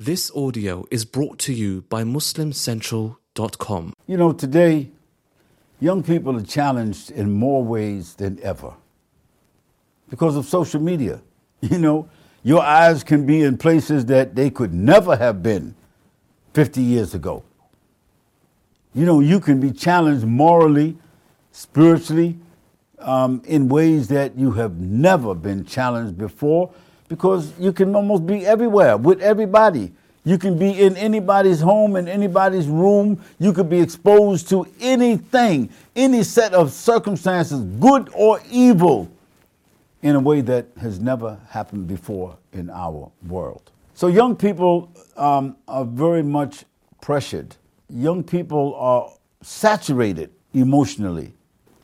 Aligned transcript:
This 0.00 0.30
audio 0.30 0.86
is 0.92 1.04
brought 1.04 1.40
to 1.40 1.52
you 1.52 1.82
by 1.88 2.04
MuslimCentral.com. 2.04 3.94
You 4.06 4.16
know, 4.16 4.32
today, 4.32 4.90
young 5.80 6.04
people 6.04 6.36
are 6.36 6.44
challenged 6.44 7.10
in 7.10 7.32
more 7.32 7.64
ways 7.64 8.14
than 8.14 8.38
ever 8.40 8.74
because 10.08 10.36
of 10.36 10.46
social 10.46 10.80
media. 10.80 11.20
You 11.60 11.78
know, 11.78 12.08
your 12.44 12.62
eyes 12.62 13.02
can 13.02 13.26
be 13.26 13.42
in 13.42 13.58
places 13.58 14.06
that 14.06 14.36
they 14.36 14.50
could 14.50 14.72
never 14.72 15.16
have 15.16 15.42
been 15.42 15.74
50 16.54 16.80
years 16.80 17.12
ago. 17.12 17.42
You 18.94 19.04
know, 19.04 19.18
you 19.18 19.40
can 19.40 19.58
be 19.58 19.72
challenged 19.72 20.24
morally, 20.24 20.96
spiritually, 21.50 22.38
um, 23.00 23.42
in 23.46 23.68
ways 23.68 24.06
that 24.08 24.38
you 24.38 24.52
have 24.52 24.78
never 24.78 25.34
been 25.34 25.64
challenged 25.64 26.16
before 26.16 26.72
because 27.08 27.58
you 27.58 27.72
can 27.72 27.94
almost 27.94 28.26
be 28.26 28.46
everywhere 28.46 28.96
with 28.96 29.20
everybody. 29.20 29.92
You 30.24 30.36
can 30.36 30.58
be 30.58 30.78
in 30.82 30.96
anybody's 30.96 31.60
home, 31.60 31.96
in 31.96 32.06
anybody's 32.06 32.66
room. 32.66 33.22
You 33.38 33.52
could 33.52 33.70
be 33.70 33.80
exposed 33.80 34.48
to 34.50 34.66
anything, 34.78 35.70
any 35.96 36.22
set 36.22 36.52
of 36.52 36.70
circumstances, 36.70 37.60
good 37.80 38.10
or 38.14 38.40
evil, 38.50 39.10
in 40.02 40.16
a 40.16 40.20
way 40.20 40.42
that 40.42 40.66
has 40.80 41.00
never 41.00 41.38
happened 41.48 41.88
before 41.88 42.36
in 42.52 42.70
our 42.70 43.10
world. 43.26 43.70
So, 43.94 44.06
young 44.08 44.36
people 44.36 44.92
um, 45.16 45.56
are 45.66 45.84
very 45.84 46.22
much 46.22 46.64
pressured. 47.00 47.56
Young 47.88 48.22
people 48.22 48.74
are 48.76 49.10
saturated 49.42 50.30
emotionally. 50.52 51.32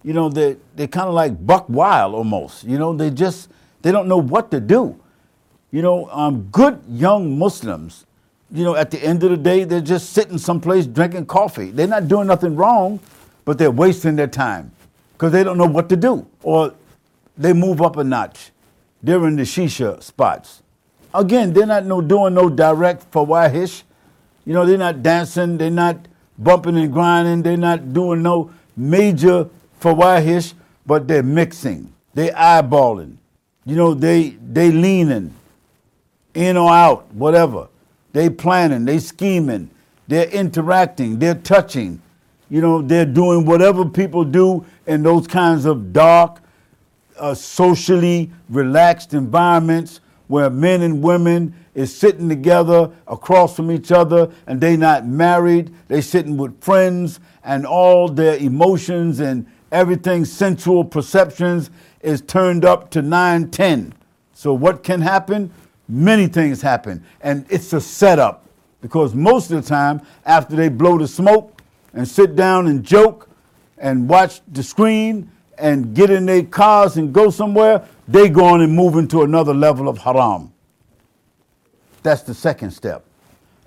You 0.02 0.12
know, 0.12 0.28
they, 0.28 0.56
they're 0.76 0.86
kind 0.86 1.08
of 1.08 1.14
like 1.14 1.44
buck 1.46 1.68
wild 1.68 2.14
almost. 2.14 2.64
You 2.64 2.78
know, 2.78 2.94
they 2.94 3.10
just, 3.10 3.50
they 3.82 3.90
don't 3.90 4.06
know 4.06 4.20
what 4.20 4.50
to 4.50 4.60
do. 4.60 5.00
You 5.74 5.82
know, 5.82 6.08
um, 6.12 6.42
good 6.52 6.80
young 6.88 7.36
Muslims, 7.36 8.06
you 8.52 8.62
know, 8.62 8.76
at 8.76 8.92
the 8.92 9.04
end 9.04 9.24
of 9.24 9.30
the 9.30 9.36
day, 9.36 9.64
they're 9.64 9.80
just 9.80 10.10
sitting 10.10 10.38
someplace 10.38 10.86
drinking 10.86 11.26
coffee. 11.26 11.72
They're 11.72 11.88
not 11.88 12.06
doing 12.06 12.28
nothing 12.28 12.54
wrong, 12.54 13.00
but 13.44 13.58
they're 13.58 13.72
wasting 13.72 14.14
their 14.14 14.28
time 14.28 14.70
because 15.14 15.32
they 15.32 15.42
don't 15.42 15.58
know 15.58 15.66
what 15.66 15.88
to 15.88 15.96
do. 15.96 16.28
Or 16.44 16.74
they 17.36 17.52
move 17.52 17.82
up 17.82 17.96
a 17.96 18.04
notch. 18.04 18.52
They're 19.02 19.26
in 19.26 19.34
the 19.34 19.42
shisha 19.42 20.00
spots. 20.00 20.62
Again, 21.12 21.52
they're 21.52 21.66
not 21.66 21.84
no 21.86 22.00
doing 22.00 22.34
no 22.34 22.48
direct 22.48 23.10
fawahish. 23.10 23.82
You 24.44 24.52
know, 24.52 24.64
they're 24.64 24.78
not 24.78 25.02
dancing, 25.02 25.58
they're 25.58 25.70
not 25.72 26.06
bumping 26.38 26.78
and 26.78 26.92
grinding, 26.92 27.42
they're 27.42 27.56
not 27.56 27.92
doing 27.92 28.22
no 28.22 28.52
major 28.76 29.48
fawahish, 29.80 30.54
but 30.86 31.08
they're 31.08 31.24
mixing. 31.24 31.92
They 32.14 32.28
eyeballing. 32.28 33.16
You 33.64 33.74
know, 33.74 33.92
they 33.92 34.36
they 34.40 34.70
leaning 34.70 35.34
in 36.34 36.56
or 36.56 36.70
out, 36.70 37.12
whatever. 37.14 37.68
They 38.12 38.30
planning, 38.30 38.84
they 38.84 38.98
scheming, 38.98 39.70
they're 40.06 40.28
interacting, 40.28 41.18
they're 41.18 41.34
touching. 41.34 42.00
You 42.50 42.60
know, 42.60 42.82
they're 42.82 43.06
doing 43.06 43.46
whatever 43.46 43.84
people 43.84 44.24
do 44.24 44.64
in 44.86 45.02
those 45.02 45.26
kinds 45.26 45.64
of 45.64 45.92
dark, 45.92 46.40
uh, 47.18 47.34
socially 47.34 48.30
relaxed 48.48 49.14
environments 49.14 50.00
where 50.28 50.50
men 50.50 50.82
and 50.82 51.02
women 51.02 51.54
is 51.74 51.94
sitting 51.94 52.28
together 52.28 52.90
across 53.06 53.56
from 53.56 53.70
each 53.70 53.92
other 53.92 54.30
and 54.46 54.60
they 54.60 54.76
not 54.76 55.06
married 55.06 55.72
they 55.88 56.00
sitting 56.00 56.36
with 56.36 56.58
friends 56.62 57.20
and 57.42 57.66
all 57.66 58.08
their 58.08 58.36
emotions 58.38 59.20
and 59.20 59.46
everything 59.70 60.24
sensual 60.24 60.84
perceptions 60.84 61.70
is 62.00 62.20
turned 62.22 62.64
up 62.64 62.90
to 62.90 63.02
910 63.02 63.92
so 64.32 64.54
what 64.54 64.82
can 64.82 65.00
happen 65.00 65.50
many 65.88 66.26
things 66.26 66.62
happen. 66.62 67.04
And 67.20 67.46
it's 67.48 67.72
a 67.72 67.80
setup 67.80 68.46
because 68.80 69.14
most 69.14 69.50
of 69.50 69.62
the 69.62 69.68
time, 69.68 70.02
after 70.24 70.56
they 70.56 70.68
blow 70.68 70.98
the 70.98 71.08
smoke 71.08 71.62
and 71.92 72.06
sit 72.06 72.36
down 72.36 72.66
and 72.66 72.84
joke 72.84 73.28
and 73.78 74.08
watch 74.08 74.40
the 74.52 74.62
screen 74.62 75.30
and 75.58 75.94
get 75.94 76.10
in 76.10 76.26
their 76.26 76.42
cars 76.42 76.96
and 76.96 77.12
go 77.12 77.30
somewhere, 77.30 77.86
they 78.08 78.28
go 78.28 78.44
on 78.44 78.60
and 78.60 78.74
move 78.74 78.96
into 78.96 79.22
another 79.22 79.54
level 79.54 79.88
of 79.88 79.98
haram. 79.98 80.52
That's 82.02 82.22
the 82.22 82.34
second 82.34 82.72
step. 82.72 83.04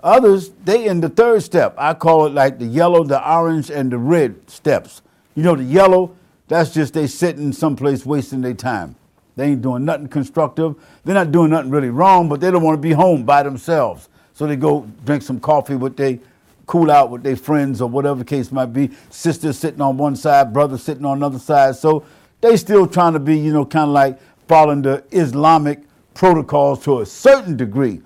Others, 0.02 0.50
they 0.64 0.86
in 0.86 1.00
the 1.00 1.08
third 1.08 1.42
step. 1.42 1.74
I 1.76 1.94
call 1.94 2.26
it 2.26 2.32
like 2.32 2.58
the 2.58 2.66
yellow, 2.66 3.02
the 3.02 3.28
orange, 3.28 3.70
and 3.70 3.90
the 3.90 3.98
red 3.98 4.48
steps. 4.48 5.02
You 5.34 5.42
know, 5.42 5.56
the 5.56 5.64
yellow, 5.64 6.14
that's 6.46 6.72
just 6.72 6.94
they 6.94 7.08
sitting 7.08 7.52
someplace 7.52 8.06
wasting 8.06 8.40
their 8.40 8.54
time. 8.54 8.94
They 9.38 9.52
ain't 9.52 9.62
doing 9.62 9.84
nothing 9.84 10.08
constructive. 10.08 10.74
They're 11.04 11.14
not 11.14 11.30
doing 11.30 11.50
nothing 11.50 11.70
really 11.70 11.90
wrong, 11.90 12.28
but 12.28 12.40
they 12.40 12.50
don't 12.50 12.64
want 12.64 12.76
to 12.76 12.82
be 12.82 12.90
home 12.90 13.22
by 13.22 13.44
themselves. 13.44 14.08
So 14.34 14.48
they 14.48 14.56
go 14.56 14.84
drink 15.04 15.22
some 15.22 15.38
coffee 15.38 15.76
with 15.76 15.96
they 15.96 16.18
cool 16.66 16.90
out 16.90 17.10
with 17.10 17.22
their 17.22 17.36
friends 17.36 17.80
or 17.80 17.88
whatever 17.88 18.24
case 18.24 18.50
might 18.50 18.72
be. 18.72 18.90
Sisters 19.10 19.56
sitting 19.56 19.80
on 19.80 19.96
one 19.96 20.16
side, 20.16 20.52
brothers 20.52 20.82
sitting 20.82 21.04
on 21.04 21.18
another 21.18 21.38
side. 21.38 21.76
So 21.76 22.04
they 22.40 22.56
still 22.56 22.88
trying 22.88 23.12
to 23.12 23.20
be, 23.20 23.38
you 23.38 23.52
know, 23.52 23.64
kind 23.64 23.88
of 23.88 23.94
like 23.94 24.18
following 24.48 24.82
the 24.82 25.04
Islamic 25.12 25.82
protocols 26.14 26.82
to 26.84 27.00
a 27.00 27.06
certain 27.06 27.56
degree. 27.56 28.02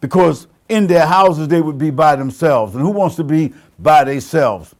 Because 0.00 0.46
in 0.68 0.86
their 0.86 1.04
houses 1.04 1.48
they 1.48 1.60
would 1.60 1.78
be 1.78 1.90
by 1.90 2.14
themselves. 2.14 2.76
And 2.76 2.82
who 2.84 2.90
wants 2.90 3.16
to 3.16 3.24
be 3.24 3.52
by 3.80 4.04
themselves? 4.04 4.72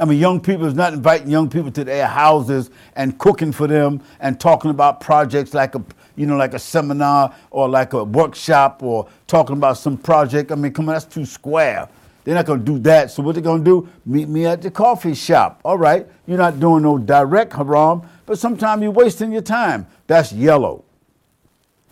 I 0.00 0.06
mean, 0.06 0.18
young 0.18 0.40
people 0.40 0.64
is 0.64 0.72
not 0.72 0.94
inviting 0.94 1.28
young 1.28 1.50
people 1.50 1.70
to 1.72 1.84
their 1.84 2.06
houses 2.06 2.70
and 2.96 3.18
cooking 3.18 3.52
for 3.52 3.66
them 3.66 4.02
and 4.18 4.40
talking 4.40 4.70
about 4.70 5.00
projects 5.00 5.52
like 5.52 5.74
a, 5.74 5.84
you 6.16 6.24
know, 6.24 6.38
like 6.38 6.54
a 6.54 6.58
seminar 6.58 7.34
or 7.50 7.68
like 7.68 7.92
a 7.92 8.02
workshop 8.02 8.82
or 8.82 9.06
talking 9.26 9.56
about 9.56 9.76
some 9.76 9.98
project. 9.98 10.52
I 10.52 10.54
mean, 10.54 10.72
come 10.72 10.88
on, 10.88 10.94
that's 10.94 11.04
too 11.04 11.26
square. 11.26 11.86
They're 12.24 12.34
not 12.34 12.46
going 12.46 12.60
to 12.60 12.64
do 12.64 12.78
that. 12.80 13.10
So 13.10 13.22
what 13.22 13.34
they're 13.34 13.42
going 13.42 13.62
to 13.62 13.82
do? 13.82 13.88
Meet 14.06 14.28
me 14.30 14.46
at 14.46 14.62
the 14.62 14.70
coffee 14.70 15.14
shop. 15.14 15.60
All 15.66 15.76
right, 15.76 16.06
you're 16.26 16.38
not 16.38 16.58
doing 16.58 16.82
no 16.82 16.96
direct 16.96 17.52
haram, 17.52 18.02
but 18.24 18.38
sometimes 18.38 18.82
you're 18.82 18.90
wasting 18.92 19.32
your 19.32 19.42
time. 19.42 19.86
That's 20.06 20.32
yellow. 20.32 20.84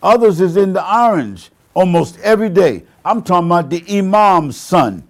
Others 0.01 0.41
is 0.41 0.57
in 0.57 0.73
the 0.73 0.95
orange 0.95 1.51
almost 1.75 2.17
every 2.21 2.49
day. 2.49 2.85
I'm 3.05 3.21
talking 3.21 3.47
about 3.47 3.69
the 3.69 3.83
imam's 3.99 4.57
son, 4.57 5.07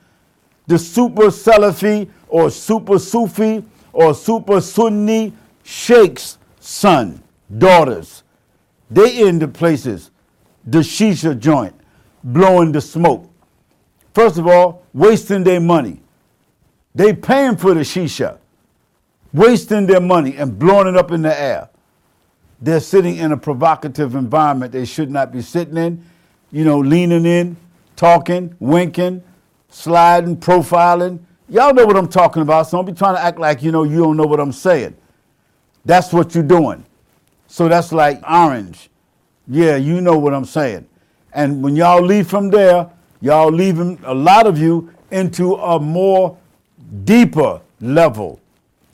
the 0.67 0.77
super 0.77 1.27
Salafi 1.27 2.09
or 2.29 2.49
super 2.49 2.99
Sufi 2.99 3.63
or 3.91 4.13
super 4.13 4.61
Sunni 4.61 5.33
sheikh's 5.63 6.37
son, 6.59 7.21
daughters. 7.57 8.23
They 8.89 9.27
in 9.27 9.39
the 9.39 9.47
places, 9.47 10.11
the 10.65 10.79
shisha 10.79 11.37
joint, 11.37 11.75
blowing 12.23 12.71
the 12.71 12.81
smoke. 12.81 13.29
First 14.13 14.37
of 14.37 14.47
all, 14.47 14.83
wasting 14.93 15.43
their 15.43 15.59
money. 15.59 16.01
They 16.95 17.13
paying 17.13 17.57
for 17.57 17.73
the 17.73 17.81
shisha, 17.81 18.37
wasting 19.31 19.85
their 19.85 20.01
money 20.01 20.35
and 20.35 20.57
blowing 20.57 20.87
it 20.87 20.97
up 20.97 21.11
in 21.11 21.21
the 21.21 21.39
air. 21.39 21.69
They're 22.61 22.79
sitting 22.79 23.17
in 23.17 23.31
a 23.31 23.37
provocative 23.37 24.15
environment 24.15 24.71
they 24.71 24.85
should 24.85 25.09
not 25.09 25.31
be 25.31 25.41
sitting 25.41 25.77
in, 25.77 26.03
you 26.51 26.65
know, 26.65 26.79
leaning 26.79 27.25
in, 27.25 27.55
talking, 27.95 28.55
winking, 28.59 29.23
sliding, 29.69 30.37
profiling, 30.37 31.19
Y'all 31.49 31.73
know 31.73 31.85
what 31.85 31.97
I'm 31.97 32.07
talking 32.07 32.43
about, 32.43 32.67
so 32.67 32.77
don't 32.77 32.85
be 32.85 32.93
trying 32.93 33.15
to 33.15 33.21
act 33.21 33.39
like 33.39 33.63
you 33.63 33.71
know 33.71 33.83
you 33.83 33.97
don't 33.97 34.17
know 34.17 34.25
what 34.25 34.39
I'm 34.39 34.51
saying. 34.51 34.95
That's 35.83 36.13
what 36.13 36.35
you're 36.35 36.43
doing. 36.43 36.85
So 37.47 37.67
that's 37.67 37.91
like 37.91 38.21
orange. 38.29 38.89
Yeah, 39.47 39.75
you 39.75 40.01
know 40.01 40.17
what 40.17 40.33
I'm 40.33 40.45
saying. 40.45 40.87
And 41.33 41.63
when 41.63 41.75
y'all 41.75 42.03
leave 42.03 42.27
from 42.27 42.51
there, 42.51 42.87
y'all 43.21 43.51
leaving 43.51 43.99
a 44.03 44.13
lot 44.13 44.45
of 44.45 44.59
you 44.59 44.93
into 45.09 45.55
a 45.55 45.79
more 45.79 46.37
deeper 47.03 47.59
level 47.81 48.39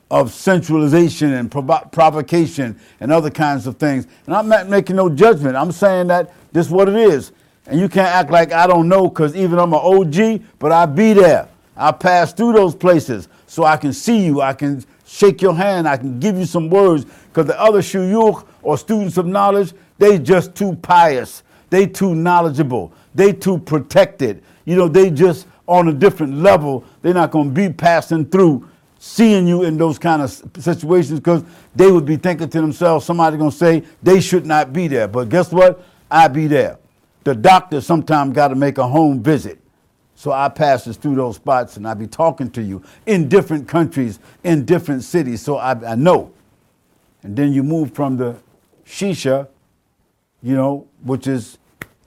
of 0.09 0.31
centralization 0.31 1.33
and 1.33 1.51
provo- 1.51 1.89
provocation 1.91 2.79
and 3.01 3.11
other 3.11 3.29
kinds 3.29 3.67
of 3.67 3.75
things. 3.75 4.07
And 4.27 4.35
I'm 4.35 4.47
not 4.47 4.69
making 4.69 4.95
no 4.95 5.09
judgment. 5.09 5.57
I'm 5.57 5.73
saying 5.73 6.07
that 6.07 6.33
this 6.53 6.67
is 6.67 6.71
what 6.71 6.87
it 6.87 6.95
is. 6.95 7.33
And 7.67 7.79
you 7.79 7.89
can't 7.89 8.07
act 8.07 8.29
like 8.31 8.53
I 8.53 8.65
don't 8.65 8.87
know 8.87 9.09
because 9.09 9.35
even 9.35 9.59
I'm 9.59 9.73
an 9.73 9.81
OG, 9.81 10.41
but 10.59 10.71
I 10.71 10.85
be 10.85 11.11
there. 11.11 11.49
I 11.75 11.91
pass 11.91 12.33
through 12.33 12.53
those 12.53 12.75
places 12.75 13.27
so 13.47 13.63
I 13.63 13.77
can 13.77 13.93
see 13.93 14.25
you, 14.25 14.41
I 14.41 14.53
can 14.53 14.83
shake 15.05 15.41
your 15.41 15.55
hand, 15.55 15.87
I 15.87 15.97
can 15.97 16.19
give 16.19 16.37
you 16.37 16.45
some 16.45 16.69
words, 16.69 17.05
because 17.05 17.45
the 17.45 17.59
other 17.59 17.79
shuyukh 17.79 18.45
or 18.63 18.77
students 18.77 19.17
of 19.17 19.25
knowledge, 19.25 19.73
they 19.97 20.17
just 20.19 20.55
too 20.55 20.75
pious, 20.81 21.43
they 21.69 21.85
too 21.85 22.15
knowledgeable, 22.15 22.91
they 23.13 23.33
too 23.33 23.57
protected. 23.57 24.43
You 24.65 24.75
know, 24.75 24.87
they 24.87 25.11
just 25.11 25.47
on 25.67 25.87
a 25.87 25.93
different 25.93 26.37
level. 26.37 26.83
They're 27.01 27.13
not 27.13 27.31
going 27.31 27.49
to 27.49 27.53
be 27.53 27.73
passing 27.73 28.25
through 28.25 28.67
seeing 28.99 29.47
you 29.47 29.63
in 29.63 29.77
those 29.77 29.99
kind 29.99 30.21
of 30.21 30.31
situations 30.57 31.19
because 31.19 31.43
they 31.75 31.91
would 31.91 32.05
be 32.05 32.17
thinking 32.17 32.49
to 32.49 32.61
themselves, 32.61 33.05
somebody 33.05 33.37
going 33.37 33.51
to 33.51 33.57
say 33.57 33.83
they 34.01 34.19
should 34.19 34.45
not 34.45 34.73
be 34.73 34.87
there. 34.87 35.07
But 35.07 35.29
guess 35.29 35.51
what? 35.51 35.83
I 36.09 36.27
be 36.27 36.47
there. 36.47 36.79
The 37.23 37.35
doctor 37.35 37.81
sometimes 37.81 38.33
got 38.33 38.49
to 38.49 38.55
make 38.55 38.77
a 38.77 38.87
home 38.87 39.21
visit. 39.21 39.59
So 40.15 40.31
I 40.31 40.49
passes 40.49 40.97
through 40.97 41.15
those 41.15 41.35
spots 41.35 41.77
and 41.77 41.87
I 41.87 41.93
be 41.93 42.07
talking 42.07 42.49
to 42.51 42.61
you 42.61 42.81
in 43.05 43.27
different 43.27 43.67
countries, 43.67 44.19
in 44.43 44.65
different 44.65 45.03
cities. 45.03 45.41
So 45.41 45.57
I, 45.57 45.71
I 45.91 45.95
know. 45.95 46.31
And 47.23 47.35
then 47.35 47.51
you 47.53 47.63
move 47.63 47.93
from 47.93 48.17
the 48.17 48.37
shisha, 48.85 49.47
you 50.41 50.55
know, 50.55 50.87
which 51.03 51.27
is 51.27 51.57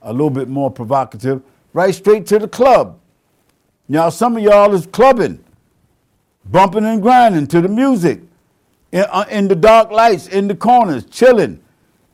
a 0.01 0.11
little 0.11 0.29
bit 0.29 0.47
more 0.47 0.71
provocative, 0.71 1.41
right 1.73 1.93
straight 1.93 2.25
to 2.27 2.39
the 2.39 2.47
club. 2.47 2.97
Now, 3.87 4.09
some 4.09 4.37
of 4.37 4.43
y'all 4.43 4.73
is 4.73 4.85
clubbing, 4.87 5.43
bumping 6.45 6.85
and 6.85 7.01
grinding 7.01 7.47
to 7.47 7.61
the 7.61 7.67
music, 7.67 8.21
in, 8.91 9.05
uh, 9.09 9.25
in 9.29 9.47
the 9.47 9.55
dark 9.55 9.91
lights, 9.91 10.27
in 10.27 10.47
the 10.47 10.55
corners, 10.55 11.05
chilling. 11.05 11.59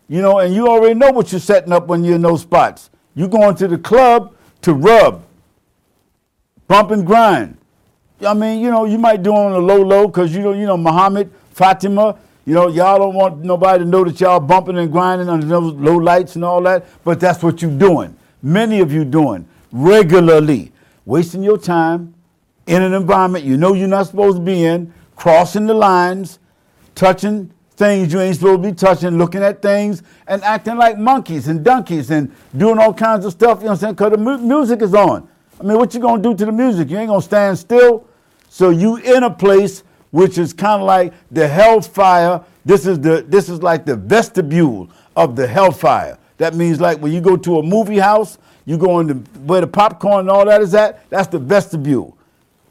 You 0.07 0.21
know, 0.21 0.39
and 0.39 0.53
you 0.53 0.68
already 0.68 0.94
know 0.94 1.12
what 1.12 1.31
you're 1.31 1.41
setting 1.41 1.74
up 1.74 1.88
when 1.88 2.03
you're 2.03 2.15
in 2.15 2.21
those 2.21 2.41
spots. 2.41 2.89
You're 3.13 3.27
going 3.27 3.56
to 3.56 3.68
the 3.68 3.77
club 3.77 4.36
to 4.62 4.74
rub, 4.74 5.25
bump 6.67 6.91
and 6.91 7.06
grind. 7.06 7.57
I 8.25 8.33
mean, 8.33 8.59
you 8.59 8.71
know, 8.71 8.85
you 8.85 8.97
might 8.97 9.23
do 9.23 9.33
on 9.33 9.51
a 9.51 9.57
low 9.57 9.81
low 9.81 10.07
because 10.07 10.33
you 10.35 10.41
know, 10.41 10.53
you 10.53 10.65
know, 10.65 10.77
Muhammad, 10.77 11.31
Fatima, 11.51 12.17
you 12.45 12.53
know, 12.53 12.67
y'all 12.67 12.97
don't 13.00 13.15
want 13.15 13.44
nobody 13.44 13.83
to 13.83 13.89
know 13.89 14.03
that 14.03 14.19
y'all 14.19 14.39
bumping 14.39 14.77
and 14.77 14.91
grinding 14.91 15.29
under 15.29 15.45
those 15.45 15.73
low 15.73 15.97
lights 15.97 16.35
and 16.35 16.45
all 16.45 16.62
that, 16.62 16.85
but 17.03 17.19
that's 17.19 17.44
what 17.44 17.62
you're 17.62 17.77
doing. 17.77 18.15
Many 18.41 18.79
of 18.79 18.94
you 18.94 19.03
doing 19.03 19.47
regularly, 19.71 20.71
wasting 21.06 21.44
your 21.44 21.57
time 21.57 22.13
in 22.67 22.81
an 22.81 22.94
environment 22.94 23.44
you 23.44 23.57
know 23.57 23.73
you're 23.73 23.88
not 23.88 24.07
supposed 24.07 24.38
to 24.38 24.44
be 24.44 24.63
in, 24.63 24.94
crossing 25.15 25.65
the 25.65 25.73
lines, 25.73 26.39
touching 26.94 27.51
things 27.75 28.13
you 28.13 28.21
ain't 28.21 28.35
supposed 28.35 28.63
to 28.63 28.69
be 28.69 28.75
touching, 28.75 29.17
looking 29.17 29.44
at 29.44 29.62
things 29.62 30.01
and 30.27 30.44
acting 30.44 30.77
like 30.77 30.97
monkeys 30.97 31.47
and 31.47 31.63
donkeys 31.63 32.09
and 32.09 32.31
doing 32.56 32.79
all 32.79 32.94
kinds 32.94 33.25
of 33.25 33.31
stuff, 33.33 33.59
you 33.59 33.65
know 33.65 33.71
what 33.71 33.73
I'm 33.73 33.79
saying? 33.79 33.94
Because 33.95 34.12
the 34.12 34.17
mu- 34.17 34.38
music 34.38 34.81
is 34.81 34.94
on. 34.94 35.27
I 35.59 35.63
mean, 35.63 35.77
what 35.77 35.93
you 35.93 35.99
gonna 35.99 36.21
do 36.21 36.35
to 36.35 36.45
the 36.45 36.51
music? 36.51 36.89
You 36.89 36.97
ain't 36.97 37.09
gonna 37.09 37.21
stand 37.21 37.57
still. 37.57 38.05
So 38.49 38.69
you 38.69 38.97
in 38.97 39.23
a 39.23 39.29
place 39.29 39.83
which 40.11 40.37
is 40.37 40.53
kind 40.53 40.81
of 40.81 40.87
like 40.87 41.13
the 41.31 41.47
hellfire. 41.47 42.43
This 42.63 42.85
is 42.85 42.99
the 42.99 43.25
this 43.27 43.49
is 43.49 43.61
like 43.61 43.85
the 43.85 43.95
vestibule 43.95 44.89
of 45.15 45.35
the 45.35 45.47
hellfire. 45.47 46.17
That 46.37 46.55
means 46.55 46.81
like 46.81 46.99
when 46.99 47.11
you 47.13 47.21
go 47.21 47.37
to 47.37 47.59
a 47.59 47.63
movie 47.63 47.99
house, 47.99 48.37
you 48.65 48.77
go 48.77 48.99
in 48.99 49.07
the 49.07 49.13
where 49.41 49.61
the 49.61 49.67
popcorn 49.67 50.21
and 50.21 50.29
all 50.29 50.45
that 50.45 50.61
is 50.61 50.73
at. 50.73 51.09
That's 51.09 51.27
the 51.27 51.39
vestibule. 51.39 52.17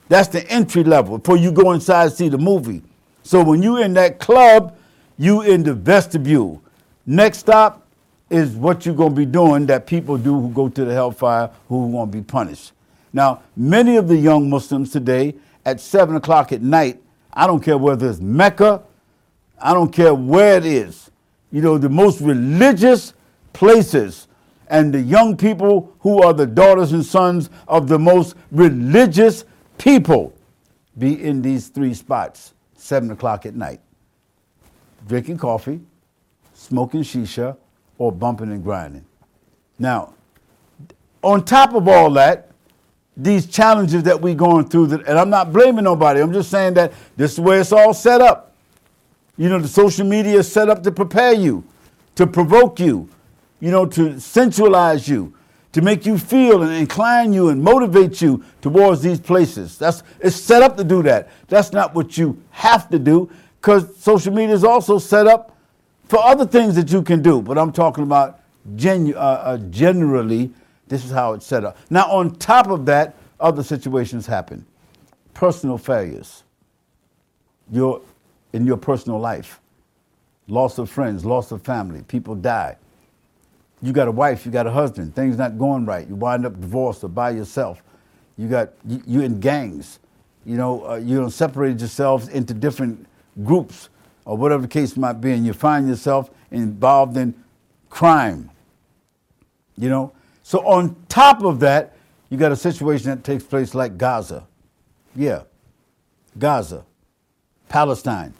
That's 0.08 0.28
the 0.28 0.46
entry 0.50 0.84
level 0.84 1.18
before 1.18 1.36
you 1.36 1.52
go 1.52 1.72
inside 1.72 2.10
to 2.10 2.16
see 2.16 2.28
the 2.28 2.38
movie. 2.38 2.82
So 3.22 3.42
when 3.42 3.62
you 3.62 3.78
in 3.78 3.94
that 3.94 4.18
club, 4.18 4.76
you 5.16 5.42
in 5.42 5.62
the 5.62 5.72
vestibule. 5.74 6.62
Next 7.06 7.38
stop 7.38 7.83
is 8.34 8.56
what 8.56 8.84
you're 8.84 8.96
going 8.96 9.10
to 9.10 9.14
be 9.14 9.24
doing 9.24 9.64
that 9.66 9.86
people 9.86 10.18
do 10.18 10.40
who 10.40 10.50
go 10.50 10.68
to 10.68 10.84
the 10.84 10.92
hellfire 10.92 11.48
who 11.68 11.86
want 11.86 12.10
to 12.10 12.18
be 12.18 12.24
punished. 12.24 12.72
Now, 13.12 13.42
many 13.56 13.94
of 13.94 14.08
the 14.08 14.16
young 14.16 14.50
Muslims 14.50 14.90
today 14.90 15.36
at 15.64 15.80
7 15.80 16.16
o'clock 16.16 16.50
at 16.50 16.60
night, 16.60 17.00
I 17.32 17.46
don't 17.46 17.62
care 17.62 17.78
whether 17.78 18.10
it's 18.10 18.18
Mecca, 18.18 18.82
I 19.60 19.72
don't 19.72 19.92
care 19.92 20.12
where 20.12 20.56
it 20.56 20.66
is, 20.66 21.12
you 21.52 21.62
know, 21.62 21.78
the 21.78 21.88
most 21.88 22.20
religious 22.20 23.14
places 23.52 24.26
and 24.66 24.92
the 24.92 25.00
young 25.00 25.36
people 25.36 25.94
who 26.00 26.20
are 26.20 26.32
the 26.32 26.46
daughters 26.46 26.92
and 26.92 27.06
sons 27.06 27.50
of 27.68 27.86
the 27.86 28.00
most 28.00 28.34
religious 28.50 29.44
people 29.78 30.34
be 30.98 31.22
in 31.22 31.40
these 31.40 31.68
three 31.68 31.94
spots, 31.94 32.54
7 32.76 33.12
o'clock 33.12 33.46
at 33.46 33.54
night, 33.54 33.78
drinking 35.06 35.38
coffee, 35.38 35.80
smoking 36.52 37.02
shisha, 37.02 37.56
or 37.98 38.12
bumping 38.12 38.50
and 38.50 38.62
grinding. 38.62 39.04
Now, 39.78 40.14
on 41.22 41.44
top 41.44 41.74
of 41.74 41.88
all 41.88 42.10
that, 42.12 42.50
these 43.16 43.46
challenges 43.46 44.02
that 44.02 44.20
we're 44.20 44.34
going 44.34 44.68
through, 44.68 44.88
that, 44.88 45.06
and 45.06 45.18
I'm 45.18 45.30
not 45.30 45.52
blaming 45.52 45.84
nobody, 45.84 46.20
I'm 46.20 46.32
just 46.32 46.50
saying 46.50 46.74
that 46.74 46.92
this 47.16 47.34
is 47.34 47.40
where 47.40 47.60
it's 47.60 47.72
all 47.72 47.94
set 47.94 48.20
up. 48.20 48.54
You 49.36 49.48
know, 49.48 49.58
the 49.58 49.68
social 49.68 50.06
media 50.06 50.38
is 50.38 50.50
set 50.50 50.68
up 50.68 50.82
to 50.82 50.92
prepare 50.92 51.32
you, 51.32 51.64
to 52.16 52.26
provoke 52.26 52.80
you, 52.80 53.08
you 53.60 53.70
know, 53.70 53.86
to 53.86 54.10
sensualize 54.14 55.08
you, 55.08 55.32
to 55.72 55.82
make 55.82 56.06
you 56.06 56.18
feel 56.18 56.62
and 56.62 56.72
incline 56.72 57.32
you 57.32 57.48
and 57.48 57.62
motivate 57.62 58.20
you 58.20 58.44
towards 58.60 59.02
these 59.02 59.18
places. 59.18 59.78
That's 59.78 60.02
it's 60.20 60.36
set 60.36 60.62
up 60.62 60.76
to 60.76 60.84
do 60.84 61.02
that. 61.04 61.30
That's 61.48 61.72
not 61.72 61.94
what 61.94 62.16
you 62.18 62.40
have 62.50 62.88
to 62.90 62.98
do, 62.98 63.30
because 63.60 63.96
social 63.96 64.32
media 64.32 64.54
is 64.54 64.64
also 64.64 64.98
set 64.98 65.26
up 65.26 65.53
for 66.08 66.18
other 66.22 66.46
things 66.46 66.74
that 66.76 66.90
you 66.90 67.02
can 67.02 67.22
do. 67.22 67.42
But 67.42 67.58
I'm 67.58 67.72
talking 67.72 68.04
about 68.04 68.40
genu- 68.76 69.14
uh, 69.16 69.18
uh, 69.18 69.58
generally 69.70 70.52
this 70.88 71.04
is 71.04 71.10
how 71.10 71.32
it's 71.32 71.46
set 71.46 71.64
up. 71.64 71.76
Now, 71.90 72.10
on 72.10 72.36
top 72.36 72.68
of 72.68 72.86
that, 72.86 73.14
other 73.40 73.62
situations 73.62 74.26
happen. 74.26 74.64
Personal 75.32 75.78
failures. 75.78 76.44
Your, 77.70 78.02
in 78.52 78.66
your 78.66 78.76
personal 78.76 79.18
life. 79.18 79.60
Loss 80.46 80.78
of 80.78 80.90
friends, 80.90 81.24
loss 81.24 81.50
of 81.52 81.62
family, 81.62 82.02
people 82.02 82.34
die. 82.34 82.76
You 83.80 83.92
got 83.92 84.08
a 84.08 84.12
wife, 84.12 84.44
you 84.44 84.52
got 84.52 84.66
a 84.66 84.70
husband, 84.70 85.14
things 85.14 85.38
not 85.38 85.58
going 85.58 85.86
right. 85.86 86.06
You 86.06 86.14
wind 86.14 86.44
up 86.44 86.60
divorced 86.60 87.02
or 87.02 87.08
by 87.08 87.30
yourself. 87.30 87.82
You 88.36 88.48
got 88.48 88.70
you, 88.86 89.02
you 89.06 89.20
in 89.22 89.40
gangs. 89.40 90.00
You 90.44 90.56
know, 90.58 90.86
uh, 90.86 90.96
you 90.96 91.30
separated 91.30 91.80
yourselves 91.80 92.28
into 92.28 92.52
different 92.52 93.06
groups 93.42 93.88
or 94.24 94.36
whatever 94.36 94.62
the 94.62 94.68
case 94.68 94.96
might 94.96 95.20
be, 95.20 95.32
and 95.32 95.44
you 95.44 95.52
find 95.52 95.88
yourself 95.88 96.30
involved 96.50 97.16
in 97.16 97.34
crime. 97.90 98.50
You 99.76 99.88
know, 99.88 100.12
so 100.42 100.60
on 100.66 100.96
top 101.08 101.42
of 101.42 101.60
that, 101.60 101.96
you 102.30 102.38
got 102.38 102.52
a 102.52 102.56
situation 102.56 103.10
that 103.10 103.24
takes 103.24 103.44
place 103.44 103.74
like 103.74 103.98
Gaza. 103.98 104.46
Yeah, 105.14 105.42
Gaza, 106.38 106.84
Palestine, 107.68 108.34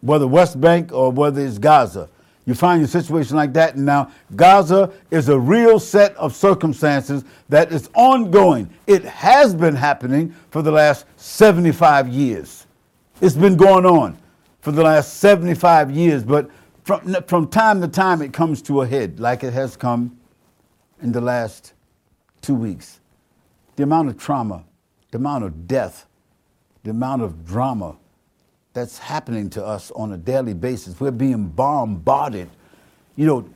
whether 0.00 0.26
West 0.26 0.60
Bank 0.60 0.92
or 0.92 1.10
whether 1.10 1.44
it's 1.44 1.58
Gaza. 1.58 2.08
You 2.46 2.54
find 2.54 2.82
a 2.84 2.86
situation 2.86 3.36
like 3.36 3.52
that, 3.54 3.74
and 3.74 3.84
now 3.84 4.12
Gaza 4.36 4.92
is 5.10 5.28
a 5.28 5.38
real 5.38 5.80
set 5.80 6.14
of 6.16 6.34
circumstances 6.34 7.24
that 7.48 7.72
is 7.72 7.90
ongoing. 7.94 8.70
It 8.86 9.04
has 9.04 9.52
been 9.52 9.74
happening 9.74 10.32
for 10.50 10.62
the 10.62 10.70
last 10.70 11.06
75 11.16 12.08
years. 12.08 12.66
It's 13.20 13.34
been 13.34 13.56
going 13.56 13.84
on 13.84 14.16
for 14.66 14.72
the 14.72 14.82
last 14.82 15.18
75 15.18 15.92
years, 15.92 16.24
but 16.24 16.50
from, 16.82 17.14
from 17.28 17.46
time 17.46 17.80
to 17.80 17.86
time 17.86 18.20
it 18.20 18.32
comes 18.32 18.60
to 18.62 18.80
a 18.80 18.86
head, 18.88 19.20
like 19.20 19.44
it 19.44 19.52
has 19.52 19.76
come 19.76 20.18
in 21.00 21.12
the 21.12 21.20
last 21.20 21.72
two 22.42 22.56
weeks. 22.56 22.98
The 23.76 23.84
amount 23.84 24.08
of 24.08 24.18
trauma, 24.18 24.64
the 25.12 25.18
amount 25.18 25.44
of 25.44 25.68
death, 25.68 26.08
the 26.82 26.90
amount 26.90 27.22
of 27.22 27.46
drama 27.46 27.94
that's 28.72 28.98
happening 28.98 29.48
to 29.50 29.64
us 29.64 29.92
on 29.92 30.14
a 30.14 30.16
daily 30.16 30.52
basis. 30.52 30.98
We're 30.98 31.12
being 31.12 31.46
bombarded. 31.46 32.50
You 33.14 33.26
know, 33.26 33.48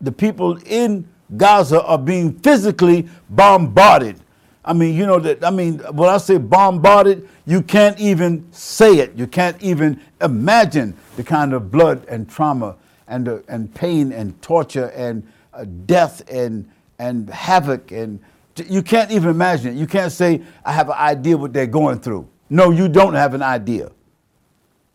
the 0.00 0.12
people 0.12 0.56
in 0.64 1.06
Gaza 1.36 1.84
are 1.84 1.98
being 1.98 2.38
physically 2.38 3.06
bombarded. 3.28 4.18
I 4.64 4.72
mean, 4.72 4.94
you 4.94 5.06
know 5.06 5.18
that. 5.18 5.44
I 5.44 5.50
mean, 5.50 5.78
when 5.78 6.08
I 6.08 6.16
say 6.18 6.38
bombarded, 6.38 7.28
you 7.46 7.60
can't 7.62 7.98
even 8.00 8.50
say 8.52 8.98
it. 8.98 9.14
You 9.14 9.26
can't 9.26 9.60
even 9.62 10.00
imagine 10.20 10.96
the 11.16 11.24
kind 11.24 11.52
of 11.52 11.70
blood 11.70 12.06
and 12.08 12.28
trauma 12.28 12.76
and 13.06 13.28
uh, 13.28 13.38
and 13.48 13.74
pain 13.74 14.12
and 14.12 14.40
torture 14.40 14.86
and 14.96 15.26
uh, 15.52 15.64
death 15.86 16.22
and 16.30 16.70
and 16.98 17.28
havoc 17.28 17.92
and 17.92 18.20
you 18.68 18.82
can't 18.82 19.10
even 19.10 19.30
imagine 19.30 19.76
it. 19.76 19.80
You 19.80 19.86
can't 19.86 20.12
say, 20.12 20.42
I 20.64 20.72
have 20.72 20.88
an 20.88 20.96
idea 20.96 21.36
what 21.36 21.52
they're 21.52 21.66
going 21.66 21.98
through. 22.00 22.28
No, 22.50 22.70
you 22.70 22.88
don't 22.88 23.14
have 23.14 23.34
an 23.34 23.42
idea. 23.42 23.90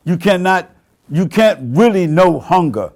You 0.05 0.17
cannot, 0.17 0.69
you 1.09 1.27
can't 1.27 1.75
really 1.77 2.07
know 2.07 2.39
hunger. 2.39 2.93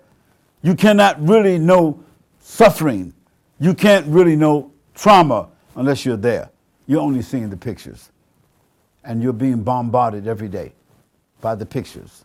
You 0.62 0.76
cannot 0.76 1.22
really 1.22 1.58
know 1.58 2.02
suffering. 2.40 3.14
You 3.60 3.74
can't 3.74 4.08
really 4.08 4.36
know 4.36 4.72
trauma 4.94 5.50
unless 5.76 6.06
you're 6.06 6.18
there. 6.18 6.50
You're 6.88 7.02
only 7.02 7.22
seeing 7.22 7.50
the 7.50 7.58
pictures. 7.58 8.10
And 9.04 9.22
you're 9.22 9.34
being 9.34 9.64
bombarded 9.64 10.28
every 10.28 10.48
day 10.48 10.74
by 11.42 11.56
the 11.56 11.66
pictures, 11.66 12.24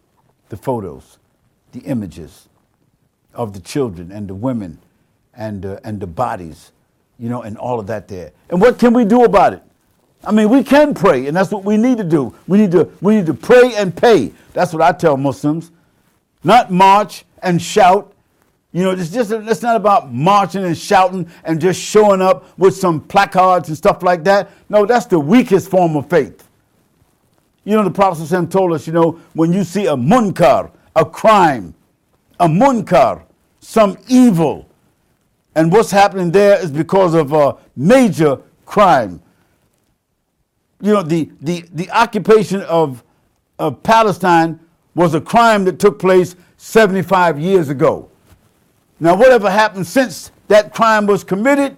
the 0.48 0.56
photos, 0.56 1.18
the 1.72 1.80
images 1.80 2.48
of 3.34 3.52
the 3.52 3.60
children 3.60 4.12
and 4.12 4.28
the 4.28 4.34
women 4.34 4.78
and, 5.34 5.66
uh, 5.66 5.80
and 5.84 6.00
the 6.00 6.06
bodies, 6.06 6.72
you 7.18 7.28
know, 7.28 7.42
and 7.42 7.58
all 7.58 7.80
of 7.80 7.86
that 7.88 8.08
there. 8.08 8.32
And 8.48 8.60
what 8.60 8.78
can 8.78 8.92
we 8.92 9.04
do 9.04 9.24
about 9.24 9.54
it? 9.54 9.62
I 10.24 10.32
mean, 10.32 10.48
we 10.48 10.64
can 10.64 10.94
pray, 10.94 11.26
and 11.26 11.36
that's 11.36 11.50
what 11.50 11.64
we 11.64 11.76
need 11.76 11.98
to 11.98 12.04
do. 12.04 12.34
We 12.48 12.58
need 12.58 12.72
to, 12.72 12.90
we 13.00 13.16
need 13.16 13.26
to 13.26 13.34
pray 13.34 13.74
and 13.76 13.96
pay. 13.96 14.32
That's 14.52 14.72
what 14.72 14.82
I 14.82 14.92
tell 14.92 15.16
Muslims. 15.16 15.70
Not 16.42 16.70
march 16.70 17.24
and 17.42 17.60
shout. 17.60 18.12
You 18.72 18.84
know, 18.84 18.90
it's 18.90 19.10
just 19.10 19.32
it's 19.32 19.62
not 19.62 19.76
about 19.76 20.12
marching 20.12 20.64
and 20.64 20.76
shouting 20.76 21.28
and 21.44 21.60
just 21.60 21.80
showing 21.80 22.20
up 22.20 22.58
with 22.58 22.76
some 22.76 23.00
placards 23.00 23.68
and 23.68 23.76
stuff 23.76 24.02
like 24.02 24.24
that. 24.24 24.50
No, 24.68 24.84
that's 24.84 25.06
the 25.06 25.18
weakest 25.18 25.70
form 25.70 25.96
of 25.96 26.10
faith. 26.10 26.46
You 27.64 27.76
know, 27.76 27.84
the 27.84 27.90
Prophet 27.90 28.50
told 28.50 28.72
us, 28.72 28.86
you 28.86 28.92
know, 28.92 29.20
when 29.34 29.52
you 29.52 29.64
see 29.64 29.86
a 29.86 29.96
munkar, 29.96 30.70
a 30.96 31.04
crime, 31.04 31.74
a 32.40 32.46
munkar, 32.46 33.22
some 33.60 33.98
evil, 34.08 34.68
and 35.54 35.72
what's 35.72 35.90
happening 35.90 36.30
there 36.30 36.62
is 36.62 36.70
because 36.70 37.14
of 37.14 37.32
a 37.32 37.56
major 37.74 38.40
crime. 38.64 39.20
You 40.80 40.92
know, 40.92 41.02
the, 41.02 41.30
the, 41.40 41.64
the 41.72 41.90
occupation 41.90 42.62
of, 42.62 43.02
of 43.58 43.82
Palestine 43.82 44.60
was 44.94 45.14
a 45.14 45.20
crime 45.20 45.64
that 45.64 45.78
took 45.78 45.98
place 45.98 46.36
75 46.58 47.40
years 47.40 47.70
ago. 47.70 48.10
Now, 49.00 49.16
whatever 49.16 49.50
happened 49.50 49.86
since 49.86 50.30
that 50.48 50.74
crime 50.74 51.06
was 51.06 51.24
committed 51.24 51.76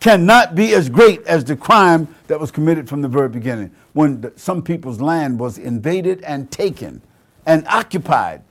cannot 0.00 0.54
be 0.54 0.74
as 0.74 0.88
great 0.88 1.22
as 1.26 1.44
the 1.44 1.56
crime 1.56 2.14
that 2.26 2.38
was 2.38 2.50
committed 2.50 2.88
from 2.88 3.02
the 3.02 3.08
very 3.08 3.28
beginning 3.28 3.70
when 3.92 4.20
the, 4.20 4.32
some 4.36 4.62
people's 4.62 5.00
land 5.00 5.38
was 5.38 5.58
invaded 5.58 6.22
and 6.22 6.50
taken 6.50 7.00
and 7.46 7.66
occupied 7.68 8.42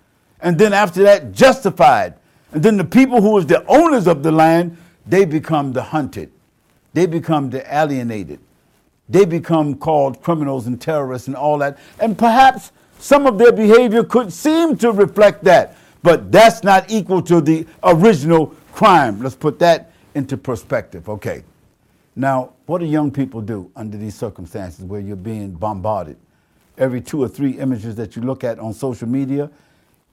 and 0.41 0.57
then 0.57 0.73
after 0.73 1.03
that 1.03 1.31
justified. 1.31 2.13
And 2.51 2.61
then 2.61 2.77
the 2.77 2.85
people 2.85 3.21
who 3.21 3.31
was 3.31 3.45
the 3.45 3.65
owners 3.67 4.07
of 4.07 4.23
the 4.23 4.31
land 4.31 4.77
they 5.07 5.25
become 5.25 5.73
the 5.73 5.83
hunted. 5.83 6.31
They 6.93 7.05
become 7.05 7.49
the 7.49 7.61
alienated. 7.75 8.39
They 9.09 9.25
become 9.25 9.75
called 9.75 10.21
criminals 10.21 10.65
and 10.65 10.81
terrorists 10.81 11.27
and 11.27 11.35
all 11.35 11.57
that. 11.59 11.77
And 11.99 12.17
perhaps 12.17 12.71
some 12.99 13.27
of 13.27 13.37
their 13.37 13.51
behavior 13.51 14.03
could 14.03 14.31
seem 14.31 14.77
to 14.77 14.91
reflect 14.91 15.43
that 15.43 15.75
but 16.05 16.31
that's 16.31 16.63
not 16.63 16.89
equal 16.89 17.21
to 17.21 17.41
the 17.41 17.67
original 17.83 18.47
crime 18.71 19.19
let's 19.21 19.35
put 19.35 19.59
that 19.59 19.91
into 20.13 20.37
perspective 20.37 21.09
okay 21.09 21.43
now 22.15 22.53
what 22.67 22.77
do 22.77 22.85
young 22.85 23.11
people 23.11 23.41
do 23.41 23.69
under 23.75 23.97
these 23.97 24.15
circumstances 24.15 24.85
where 24.85 25.01
you're 25.01 25.17
being 25.17 25.51
bombarded 25.51 26.15
every 26.77 27.01
two 27.01 27.21
or 27.21 27.27
three 27.27 27.51
images 27.51 27.95
that 27.95 28.15
you 28.15 28.21
look 28.21 28.43
at 28.43 28.59
on 28.59 28.73
social 28.73 29.07
media 29.07 29.49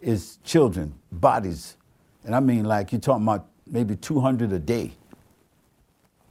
is 0.00 0.38
children, 0.44 0.92
bodies. 1.10 1.76
And 2.24 2.34
I 2.34 2.40
mean, 2.40 2.64
like, 2.64 2.92
you're 2.92 3.00
talking 3.00 3.22
about 3.22 3.46
maybe 3.66 3.96
200 3.96 4.52
a 4.52 4.58
day. 4.58 4.92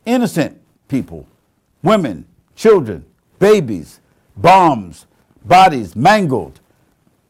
Innocent 0.05 0.59
people, 0.87 1.27
women, 1.83 2.25
children, 2.55 3.05
babies, 3.39 3.99
bombs, 4.37 5.05
bodies 5.45 5.95
mangled. 5.95 6.59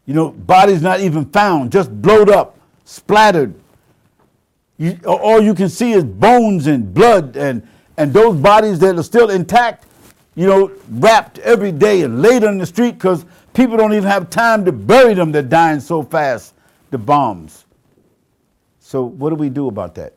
You 0.06 0.14
know, 0.14 0.32
bodies 0.32 0.82
not 0.82 1.00
even 1.00 1.26
found, 1.26 1.72
just 1.72 1.92
blowed 2.02 2.30
up, 2.30 2.58
splattered. 2.86 3.54
You, 4.78 5.00
all 5.06 5.42
you 5.42 5.54
can 5.54 5.70
see 5.70 5.92
is 5.92 6.04
bones 6.04 6.68
and 6.68 6.94
blood, 6.94 7.38
and, 7.38 7.68
and 7.98 8.12
those 8.14 8.36
bodies 8.38 8.80
that 8.80 8.98
are 8.98 9.04
still 9.04 9.30
intact 9.30 9.86
you 10.36 10.48
know, 10.48 10.72
wrapped 10.90 11.40
every 11.40 11.72
day 11.72 12.04
and 12.04 12.22
laid 12.22 12.44
on 12.44 12.58
the 12.58 12.66
street 12.66 12.94
because 12.94 13.26
people 13.54 13.76
don't 13.76 13.94
even 13.94 14.08
have 14.10 14.30
time 14.30 14.64
to 14.66 14.72
bury 14.72 15.14
them. 15.14 15.32
They're 15.32 15.42
dying 15.42 15.80
so 15.80 16.04
fast, 16.04 16.54
the 16.90 16.98
bombs. 16.98 17.66
So, 18.80 19.04
what 19.04 19.30
do 19.30 19.36
we 19.36 19.50
do 19.50 19.68
about 19.68 19.96
that? 19.96 20.14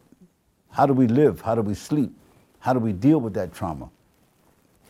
How 0.70 0.86
do 0.86 0.92
we 0.92 1.06
live? 1.06 1.40
How 1.40 1.54
do 1.54 1.62
we 1.62 1.74
sleep? 1.74 2.12
How 2.58 2.72
do 2.72 2.78
we 2.78 2.92
deal 2.92 3.20
with 3.20 3.34
that 3.34 3.52
trauma? 3.52 3.90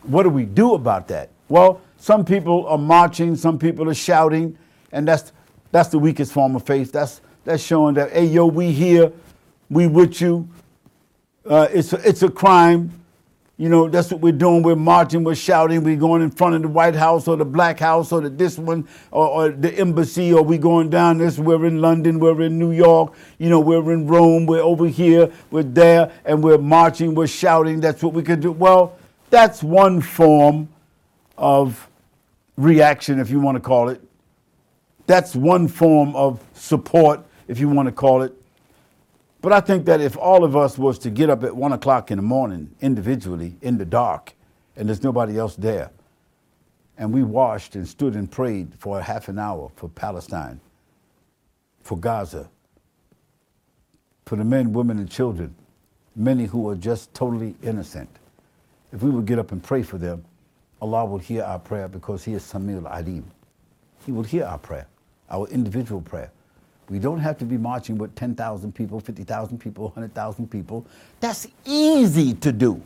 What 0.03 0.23
do 0.25 0.31
we 0.31 0.45
do 0.45 0.75
about 0.75 1.09
that? 1.09 1.31
Well, 1.49 1.81
some 1.97 2.25
people 2.25 2.67
are 2.67 2.79
marching, 2.79 3.37
some 3.37 3.59
people 3.59 3.89
are 3.89 3.95
shouting, 3.95 4.57
and 4.95 5.07
that's, 5.07 5.33
that's 5.71 5.91
the 5.91 5.99
weakest 5.99 6.33
form 6.33 6.57
of 6.57 6.65
faith. 6.65 6.91
That's, 6.93 7.21
that's 7.45 7.63
showing 7.63 7.95
that, 7.97 8.13
hey, 8.13 8.25
yo, 8.25 8.47
we 8.47 8.73
here, 8.73 9.13
we 9.69 9.87
with 9.87 10.23
you. 10.23 10.49
Uh, 11.45 11.69
it's, 11.71 11.93
a, 11.93 12.09
it's 12.09 12.23
a 12.23 12.31
crime 12.31 13.05
you 13.57 13.69
know, 13.69 13.89
that's 13.89 14.11
what 14.11 14.21
we're 14.21 14.33
doing. 14.33 14.65
We're 14.65 14.75
marching, 14.75 15.23
we're 15.23 15.37
shouting, 15.37 15.85
we're 15.85 15.97
going 15.97 16.23
in 16.23 16.33
front 16.33 16.57
of 16.57 16.63
the 16.63 16.69
White 16.69 16.97
House 16.97 17.29
or 17.29 17.37
the 17.37 17.45
Black 17.45 17.79
House 17.79 18.11
or 18.11 18.21
the, 18.21 18.29
this 18.29 18.59
one 18.59 18.89
or, 19.13 19.29
or 19.29 19.49
the 19.51 19.73
embassy, 19.75 20.33
or 20.33 20.43
we 20.43 20.59
going 20.59 20.91
down 20.91 21.19
this. 21.19 21.39
We're 21.39 21.65
in 21.67 21.81
London, 21.81 22.19
we're 22.19 22.43
in 22.43 22.59
New 22.59 22.73
York, 22.73 23.15
you 23.39 23.49
know, 23.49 23.61
we're 23.61 23.93
in 23.93 24.09
Rome, 24.09 24.47
we're 24.47 24.61
over 24.61 24.89
here, 24.89 25.31
we're 25.53 25.63
there, 25.63 26.11
and 26.25 26.43
we're 26.43 26.59
marching, 26.59 27.15
we're 27.15 27.29
shouting. 27.29 27.79
That's 27.79 28.03
what 28.03 28.13
we 28.13 28.25
could 28.25 28.41
do. 28.41 28.51
Well, 28.51 28.99
that's 29.31 29.63
one 29.63 30.01
form 30.01 30.69
of 31.39 31.89
reaction, 32.57 33.21
if 33.21 33.31
you 33.31 33.39
want 33.39 33.55
to 33.55 33.61
call 33.61 33.89
it. 33.89 34.03
That's 35.07 35.35
one 35.37 35.69
form 35.69 36.17
of 36.17 36.43
support, 36.55 37.21
if 37.49 37.59
you 37.59 37.69
want 37.69 37.87
to 37.89 37.93
call 37.93 38.23
it. 38.23 38.33
But 39.43 39.53
I 39.53 39.61
think 39.61 39.85
that 39.87 40.01
if 40.01 40.17
all 40.17 40.45
of 40.45 40.57
us 40.57 40.79
was 40.79 40.99
to 41.01 41.11
get 41.11 41.29
up 41.29 41.45
at 41.45 41.55
one 41.55 41.73
o'clock 41.73 42.11
in 42.11 42.17
the 42.17 42.23
morning 42.23 42.75
individually 42.81 43.57
in 43.61 43.77
the 43.77 43.85
dark 43.85 44.33
and 44.77 44.89
there's 44.89 45.03
nobody 45.03 45.39
else 45.39 45.57
there, 45.57 45.91
and 46.97 47.13
we 47.13 47.23
washed 47.23 47.75
and 47.77 47.87
stood 47.87 48.15
and 48.15 48.31
prayed 48.31 48.73
for 48.79 48.99
a 48.99 49.03
half 49.03 49.29
an 49.29 49.39
hour 49.39 49.71
for 49.77 49.89
Palestine, 49.89 50.61
for 51.83 51.99
Gaza, 51.99 52.49
for 54.25 54.37
the 54.37 54.45
men, 54.45 54.73
women, 54.73 54.99
and 54.99 55.11
children, 55.11 55.55
many 56.17 56.47
who 56.47 56.69
are 56.71 56.77
just 56.77 57.13
totally 57.13 57.55
innocent. 57.63 58.09
If 58.93 59.03
we 59.03 59.11
would 59.11 59.27
get 59.27 59.39
up 59.39 59.53
and 59.53 59.63
pray 59.63 59.83
for 59.83 59.99
them, 59.99 60.25
Allah 60.81 61.05
will 61.05 61.19
hear 61.19 61.43
our 61.43 61.59
prayer 61.59 61.89
because 61.89 62.25
He 62.25 62.33
is 62.35 62.43
Samil 62.43 62.91
Alim. 62.91 63.31
He 64.07 64.13
will 64.13 64.23
hear 64.23 64.45
our 64.45 64.59
prayer, 64.59 64.87
our 65.35 65.49
individual 65.49 66.01
prayer. 66.01 66.31
We 66.89 66.99
don't 66.99 67.19
have 67.19 67.39
to 67.39 67.45
be 67.45 67.57
marching 67.57 67.99
with 67.99 68.15
10,000 68.15 68.73
people, 68.73 69.01
50,000 69.01 69.59
people, 69.59 69.87
100,000 69.87 70.51
people. 70.51 70.87
That's 71.19 71.49
easy 71.65 72.35
to 72.35 72.53
do. 72.53 72.81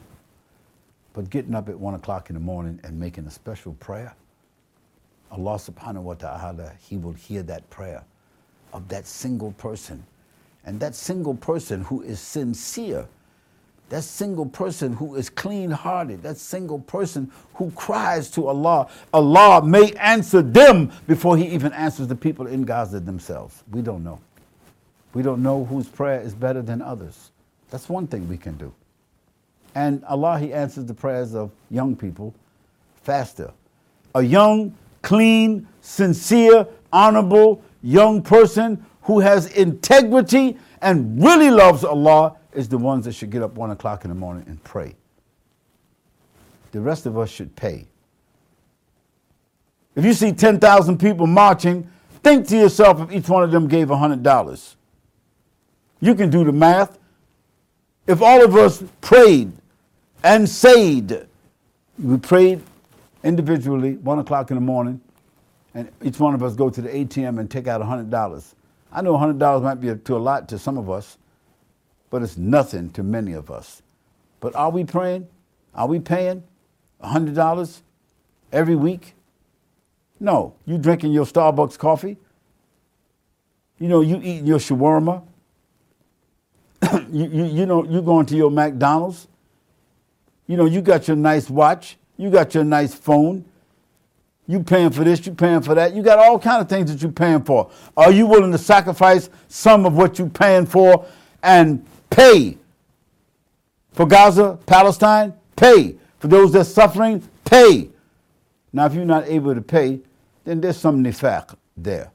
But 1.13 1.29
getting 1.29 1.55
up 1.55 1.69
at 1.69 1.79
1 1.79 1.95
o'clock 1.95 2.31
in 2.31 2.35
the 2.35 2.41
morning 2.41 2.81
and 2.85 2.99
making 2.99 3.27
a 3.27 3.31
special 3.31 3.75
prayer, 3.75 4.15
Allah 5.31 5.57
subhanahu 5.57 6.03
wa 6.03 6.15
ta'ala, 6.15 6.73
He 6.81 6.97
will 6.97 7.13
hear 7.13 7.43
that 7.43 7.69
prayer 7.69 8.03
of 8.73 8.89
that 8.89 9.07
single 9.07 9.53
person. 9.53 10.03
And 10.65 10.81
that 10.81 10.95
single 10.95 11.35
person 11.35 11.83
who 11.83 12.03
is 12.03 12.21
sincere 12.21 13.07
that 13.89 14.03
single 14.05 14.47
person 14.47 14.93
who 14.93 15.15
is 15.15 15.31
clean 15.31 15.71
hearted, 15.71 16.23
that 16.23 16.37
single 16.37 16.81
person 16.81 17.31
who 17.55 17.71
cries 17.73 18.31
to 18.33 18.47
Allah, 18.47 18.89
Allah 19.13 19.65
may 19.65 19.93
answer 19.93 20.43
them 20.43 20.93
before 21.07 21.37
He 21.37 21.47
even 21.49 21.73
answers 21.73 22.07
the 22.07 22.15
people 22.15 22.47
in 22.47 22.63
Gaza 22.65 23.01
themselves. 23.01 23.63
We 23.71 23.83
don't 23.83 24.05
know. 24.05 24.21
We 25.15 25.23
don't 25.23 25.43
know 25.43 25.65
whose 25.65 25.89
prayer 25.89 26.21
is 26.21 26.35
better 26.35 26.61
than 26.61 26.83
others. 26.83 27.31
That's 27.71 27.89
one 27.89 28.07
thing 28.07 28.29
we 28.29 28.37
can 28.37 28.57
do. 28.57 28.73
And 29.75 30.05
Allah, 30.05 30.39
He 30.39 30.53
answers 30.53 30.85
the 30.85 30.95
prayers 30.95 31.35
of 31.35 31.51
young 31.71 31.97
people 31.97 32.35
faster. 33.03 33.53
A 34.15 34.23
young, 34.23 34.75
clean, 35.03 35.67
sincere, 35.81 36.67
honorable 36.93 37.63
young 37.83 38.23
person 38.23 38.85
who 39.03 39.21
has 39.21 39.47
integrity 39.53 40.59
and 40.83 41.23
really 41.23 41.51
loves 41.51 41.85
Allah 41.85 42.37
is 42.53 42.69
the 42.69 42.79
ones 42.79 43.05
that 43.05 43.13
should 43.13 43.31
get 43.31 43.43
up 43.43 43.55
one 43.55 43.71
o'clock 43.71 44.05
in 44.05 44.11
the 44.11 44.15
morning 44.15 44.45
and 44.47 44.63
pray. 44.65 44.95
The 46.73 46.81
rest 46.81 47.07
of 47.07 47.17
us 47.17 47.31
should 47.31 47.55
pay. 47.57 47.87
If 49.95 50.05
you 50.05 50.13
see 50.13 50.33
10,000 50.33 50.99
people 50.99 51.27
marching, 51.27 51.91
think 52.23 52.47
to 52.49 52.57
yourself 52.57 53.01
if 53.01 53.13
each 53.13 53.29
one 53.29 53.43
of 53.43 53.51
them 53.51 53.69
gave 53.69 53.89
$100. 53.89 54.77
You 56.01 56.15
can 56.15 56.31
do 56.31 56.45
the 56.45 56.53
math. 56.53 56.99
If 58.07 58.23
all 58.23 58.45
of 58.45 58.55
us 58.55 58.83
prayed 59.01 59.53
and 60.23 60.49
said, 60.49 61.29
we 61.99 62.17
prayed 62.19 62.63
individually, 63.25 63.97
one 63.97 64.19
o'clock 64.21 64.51
in 64.51 64.57
the 64.57 64.61
morning, 64.61 65.01
and 65.75 65.91
each 66.03 66.19
one 66.19 66.35
of 66.35 66.43
us 66.43 66.55
go 66.55 66.71
to 66.71 66.81
the 66.81 66.89
ATM 66.89 67.41
and 67.41 67.51
take 67.51 67.67
out 67.67 67.81
$100. 67.81 68.55
I 68.93 69.03
know 69.03 69.15
$100 69.15 69.63
might 69.63 69.81
be 69.81 69.95
to 69.95 70.17
a 70.17 70.19
lot 70.19 70.49
to 70.49 70.59
some 70.59 70.79
of 70.79 70.91
us, 70.91 71.19
but 72.11 72.23
it's 72.23 72.37
nothing 72.37 72.91
to 72.91 73.03
many 73.03 73.33
of 73.33 73.51
us. 73.51 73.83
But 74.41 74.55
are 74.55 74.71
we 74.71 74.85
praying? 74.85 75.29
Are 75.75 75.87
we 75.87 76.01
paying 76.01 76.43
$100 77.03 77.81
every 78.53 78.77
week? 78.77 79.15
No. 80.21 80.55
You 80.65 80.79
drinking 80.79 81.13
your 81.13 81.27
Starbucks 81.27 81.79
coffee? 81.79 82.17
You 83.79 83.89
know, 83.89 84.01
you 84.01 84.17
eating 84.17 84.47
your 84.47 84.59
shawarma? 84.59 85.23
you, 87.13 87.27
you, 87.27 87.45
you 87.45 87.67
know, 87.67 87.85
you 87.85 88.03
going 88.03 88.27
to 88.27 88.37
your 88.37 88.51
McDonald's? 88.51 89.29
You 90.47 90.57
know, 90.57 90.65
you 90.65 90.81
got 90.81 91.07
your 91.07 91.17
nice 91.17 91.51
watch. 91.51 91.97
You 92.17 92.31
got 92.31 92.55
your 92.55 92.65
nice 92.65 92.95
phone. 92.95 93.45
You 94.49 94.65
paying 94.65 94.91
for 94.91 95.05
this, 95.05 95.25
you 95.25 95.35
paying 95.35 95.61
for 95.61 95.77
that. 95.77 95.95
You 95.95 96.03
got 96.03 96.19
all 96.19 96.39
kind 96.39 96.61
of 96.61 96.69
things 96.69 96.91
that 96.91 97.01
you 97.01 97.13
paying 97.13 97.45
for. 97.45 97.71
Are 97.97 98.11
you 98.11 98.27
willing 98.27 98.51
to 98.51 98.59
sacrifice 98.59 99.31
some 99.47 99.87
of 99.87 99.95
what 99.95 100.19
you 100.19 100.29
paying 100.29 100.67
for 100.67 101.07
and 101.43 101.87
pay. 102.11 102.59
For 103.93 104.07
Gaza, 104.07 104.59
Palestine, 104.67 105.35
pay. 105.57 105.97
For 106.19 106.29
those 106.29 106.53
that 106.53 106.61
are 106.61 106.65
suffering, 106.65 107.23
pay. 107.45 107.91
Now, 108.73 108.87
if 108.87 108.95
you're 108.95 109.05
not 109.05 109.27
able 109.29 109.55
to 109.55 109.61
pay, 109.61 110.01
then 110.45 110.61
there's 110.61 110.77
some 110.77 111.03
nifaq 111.03 111.57
there. 111.77 112.11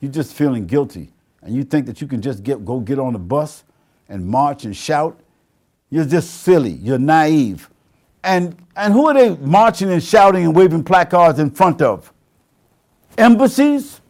You're 0.00 0.10
just 0.10 0.34
feeling 0.34 0.66
guilty, 0.66 1.12
and 1.42 1.54
you 1.54 1.64
think 1.64 1.86
that 1.86 2.00
you 2.00 2.06
can 2.06 2.20
just 2.20 2.42
get, 2.42 2.64
go 2.64 2.80
get 2.80 2.98
on 2.98 3.12
the 3.12 3.18
bus 3.18 3.64
and 4.08 4.26
march 4.26 4.64
and 4.64 4.76
shout. 4.76 5.18
You're 5.90 6.04
just 6.04 6.42
silly. 6.42 6.72
You're 6.72 6.98
naive. 6.98 7.68
And, 8.24 8.56
and 8.76 8.92
who 8.92 9.06
are 9.08 9.14
they 9.14 9.36
marching 9.36 9.90
and 9.90 10.02
shouting 10.02 10.44
and 10.44 10.54
waving 10.54 10.84
placards 10.84 11.38
in 11.38 11.50
front 11.50 11.82
of? 11.82 12.12
Embassies? 13.18 14.00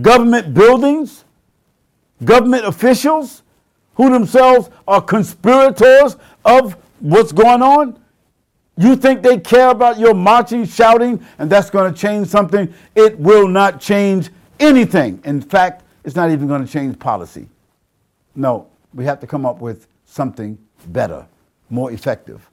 Government 0.00 0.54
buildings? 0.54 1.24
Government 2.24 2.64
officials? 2.64 3.42
who 3.94 4.10
themselves 4.10 4.70
are 4.86 5.00
conspirators 5.00 6.16
of 6.44 6.76
what's 7.00 7.32
going 7.32 7.62
on? 7.62 7.98
You 8.76 8.96
think 8.96 9.22
they 9.22 9.38
care 9.38 9.68
about 9.68 9.98
your 9.98 10.14
marching, 10.14 10.64
shouting, 10.64 11.24
and 11.38 11.50
that's 11.50 11.68
going 11.68 11.92
to 11.92 11.98
change 11.98 12.28
something? 12.28 12.72
It 12.94 13.18
will 13.18 13.46
not 13.46 13.80
change 13.80 14.30
anything. 14.58 15.20
In 15.24 15.42
fact, 15.42 15.84
it's 16.04 16.16
not 16.16 16.30
even 16.30 16.48
going 16.48 16.64
to 16.64 16.72
change 16.72 16.98
policy. 16.98 17.48
No, 18.34 18.66
we 18.94 19.04
have 19.04 19.20
to 19.20 19.26
come 19.26 19.44
up 19.44 19.60
with 19.60 19.86
something 20.06 20.58
better, 20.86 21.26
more 21.68 21.92
effective. 21.92 22.48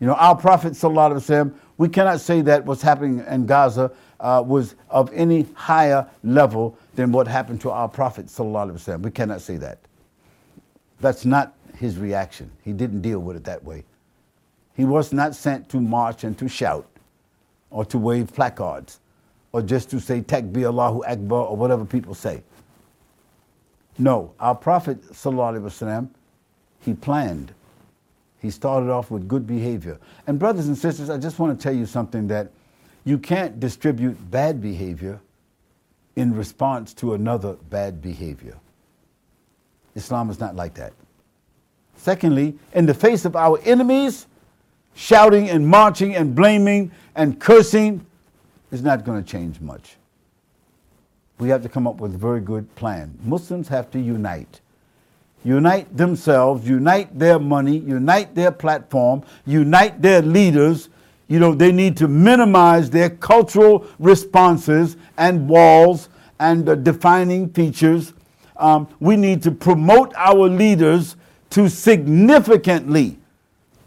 You 0.00 0.06
know, 0.08 0.14
our 0.14 0.36
Prophet, 0.36 0.72
وسلم, 0.72 1.54
we 1.78 1.88
cannot 1.88 2.20
say 2.20 2.40
that 2.42 2.64
what's 2.64 2.82
happening 2.82 3.24
in 3.28 3.46
Gaza 3.46 3.90
uh, 4.20 4.42
was 4.44 4.74
of 4.90 5.10
any 5.12 5.46
higher 5.54 6.08
level 6.22 6.78
than 6.94 7.12
what 7.12 7.26
happened 7.26 7.60
to 7.62 7.70
our 7.70 7.88
Prophet. 7.88 8.26
وسلم. 8.26 9.02
We 9.02 9.10
cannot 9.10 9.40
say 9.40 9.56
that. 9.56 9.78
That's 11.00 11.24
not 11.24 11.54
his 11.76 11.98
reaction. 11.98 12.50
He 12.62 12.72
didn't 12.72 13.02
deal 13.02 13.18
with 13.20 13.36
it 13.36 13.44
that 13.44 13.62
way. 13.64 13.84
He 14.74 14.84
was 14.84 15.12
not 15.12 15.34
sent 15.34 15.68
to 15.70 15.80
march 15.80 16.24
and 16.24 16.36
to 16.38 16.48
shout 16.48 16.86
or 17.70 17.84
to 17.86 17.98
wave 17.98 18.32
placards 18.32 19.00
or 19.52 19.62
just 19.62 19.90
to 19.90 20.00
say 20.00 20.20
Takbir 20.20 20.66
Allahu 20.66 21.04
Akbar 21.04 21.46
or 21.46 21.56
whatever 21.56 21.84
people 21.84 22.14
say. 22.14 22.42
No, 23.98 24.32
our 24.40 24.54
Prophet 24.54 25.00
وسلم, 25.12 26.08
he 26.80 26.94
planned. 26.94 27.52
he 28.39 28.49
started 28.49 28.89
off 28.89 29.11
with 29.11 29.27
good 29.27 29.45
behavior. 29.45 29.99
And 30.27 30.39
brothers 30.39 30.67
and 30.67 30.77
sisters, 30.77 31.09
I 31.09 31.17
just 31.17 31.39
want 31.39 31.57
to 31.57 31.61
tell 31.61 31.75
you 31.75 31.85
something 31.85 32.27
that 32.27 32.51
you 33.03 33.17
can't 33.17 33.59
distribute 33.59 34.15
bad 34.31 34.61
behavior 34.61 35.19
in 36.15 36.33
response 36.33 36.93
to 36.95 37.13
another 37.13 37.53
bad 37.69 38.01
behavior. 38.01 38.55
Islam 39.95 40.29
is 40.29 40.39
not 40.39 40.55
like 40.55 40.73
that. 40.75 40.93
Secondly, 41.95 42.57
in 42.73 42.85
the 42.85 42.93
face 42.93 43.25
of 43.25 43.35
our 43.35 43.59
enemies, 43.65 44.27
shouting 44.95 45.49
and 45.49 45.67
marching 45.67 46.15
and 46.15 46.33
blaming 46.33 46.91
and 47.15 47.39
cursing 47.39 48.05
is 48.71 48.81
not 48.81 49.03
going 49.03 49.21
to 49.21 49.29
change 49.29 49.59
much. 49.59 49.97
We 51.39 51.49
have 51.49 51.63
to 51.63 51.69
come 51.69 51.87
up 51.87 51.95
with 51.97 52.15
a 52.15 52.17
very 52.17 52.41
good 52.41 52.73
plan. 52.75 53.17
Muslims 53.23 53.67
have 53.69 53.89
to 53.91 53.99
unite. 53.99 54.61
Unite 55.43 55.95
themselves, 55.95 56.67
unite 56.67 57.17
their 57.17 57.39
money, 57.39 57.77
unite 57.77 58.35
their 58.35 58.51
platform, 58.51 59.23
unite 59.45 60.01
their 60.01 60.21
leaders. 60.21 60.89
You 61.27 61.39
know, 61.39 61.53
they 61.55 61.71
need 61.71 61.95
to 61.97 62.07
minimize 62.07 62.89
their 62.89 63.09
cultural 63.09 63.85
responses 63.99 64.97
and 65.17 65.47
walls 65.47 66.09
and 66.39 66.67
uh, 66.67 66.75
defining 66.75 67.49
features. 67.49 68.13
Um, 68.57 68.87
we 68.99 69.15
need 69.15 69.41
to 69.43 69.51
promote 69.51 70.13
our 70.15 70.49
leaders 70.49 71.15
to 71.51 71.69
significantly, 71.69 73.17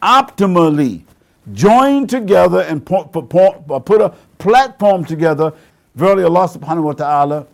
optimally 0.00 1.04
join 1.52 2.06
together 2.06 2.61
and 2.61 2.85
put, 2.85 3.12
put 3.12 4.00
a 4.00 4.14
platform 4.38 5.04
together. 5.04 5.52
Verily, 5.94 6.25
Allah 6.25 6.49
subhanahu 6.49 6.85
wa 6.85 6.92
ta'ala, 6.92 7.47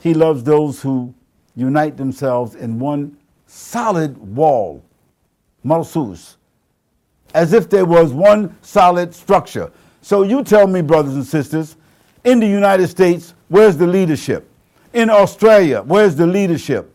He 0.00 0.14
loves 0.14 0.42
those 0.42 0.82
who 0.82 1.14
unite 1.54 1.96
themselves 1.96 2.54
in 2.54 2.78
one 2.78 3.16
solid 3.50 4.16
wall, 4.16 4.82
marsus, 5.64 6.36
as 7.34 7.52
if 7.52 7.68
there 7.68 7.84
was 7.84 8.12
one 8.12 8.56
solid 8.62 9.12
structure. 9.12 9.72
So 10.02 10.22
you 10.22 10.44
tell 10.44 10.68
me, 10.68 10.82
brothers 10.82 11.14
and 11.14 11.26
sisters, 11.26 11.76
in 12.22 12.38
the 12.38 12.46
United 12.46 12.86
States, 12.88 13.34
where's 13.48 13.76
the 13.76 13.86
leadership? 13.86 14.48
In 14.92 15.10
Australia, 15.10 15.82
where's 15.82 16.14
the 16.14 16.26
leadership? 16.26 16.94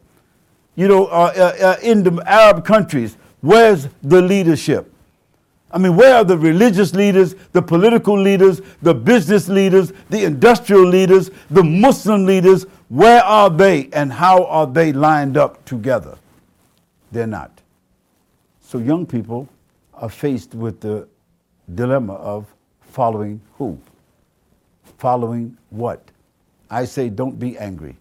You 0.75 0.87
know, 0.87 1.05
uh, 1.07 1.33
uh, 1.35 1.65
uh, 1.65 1.75
in 1.81 2.03
the 2.03 2.23
Arab 2.25 2.65
countries, 2.65 3.17
where's 3.41 3.89
the 4.01 4.21
leadership? 4.21 4.91
I 5.71 5.77
mean, 5.77 5.97
where 5.97 6.15
are 6.15 6.23
the 6.23 6.37
religious 6.37 6.93
leaders, 6.93 7.35
the 7.51 7.61
political 7.61 8.17
leaders, 8.17 8.61
the 8.81 8.93
business 8.93 9.49
leaders, 9.49 9.91
the 10.09 10.23
industrial 10.23 10.85
leaders, 10.85 11.31
the 11.49 11.63
Muslim 11.63 12.25
leaders? 12.25 12.63
Where 12.87 13.21
are 13.23 13.49
they 13.49 13.89
and 13.91 14.13
how 14.13 14.45
are 14.45 14.67
they 14.67 14.93
lined 14.93 15.35
up 15.35 15.65
together? 15.65 16.17
They're 17.11 17.27
not. 17.27 17.61
So 18.61 18.77
young 18.77 19.05
people 19.05 19.47
are 19.93 20.09
faced 20.09 20.55
with 20.55 20.81
the 20.81 21.07
dilemma 21.73 22.13
of 22.13 22.45
following 22.81 23.41
who? 23.57 23.79
Following 24.97 25.57
what? 25.69 26.01
I 26.69 26.85
say 26.85 27.09
don't 27.09 27.39
be 27.39 27.57
angry. 27.57 27.95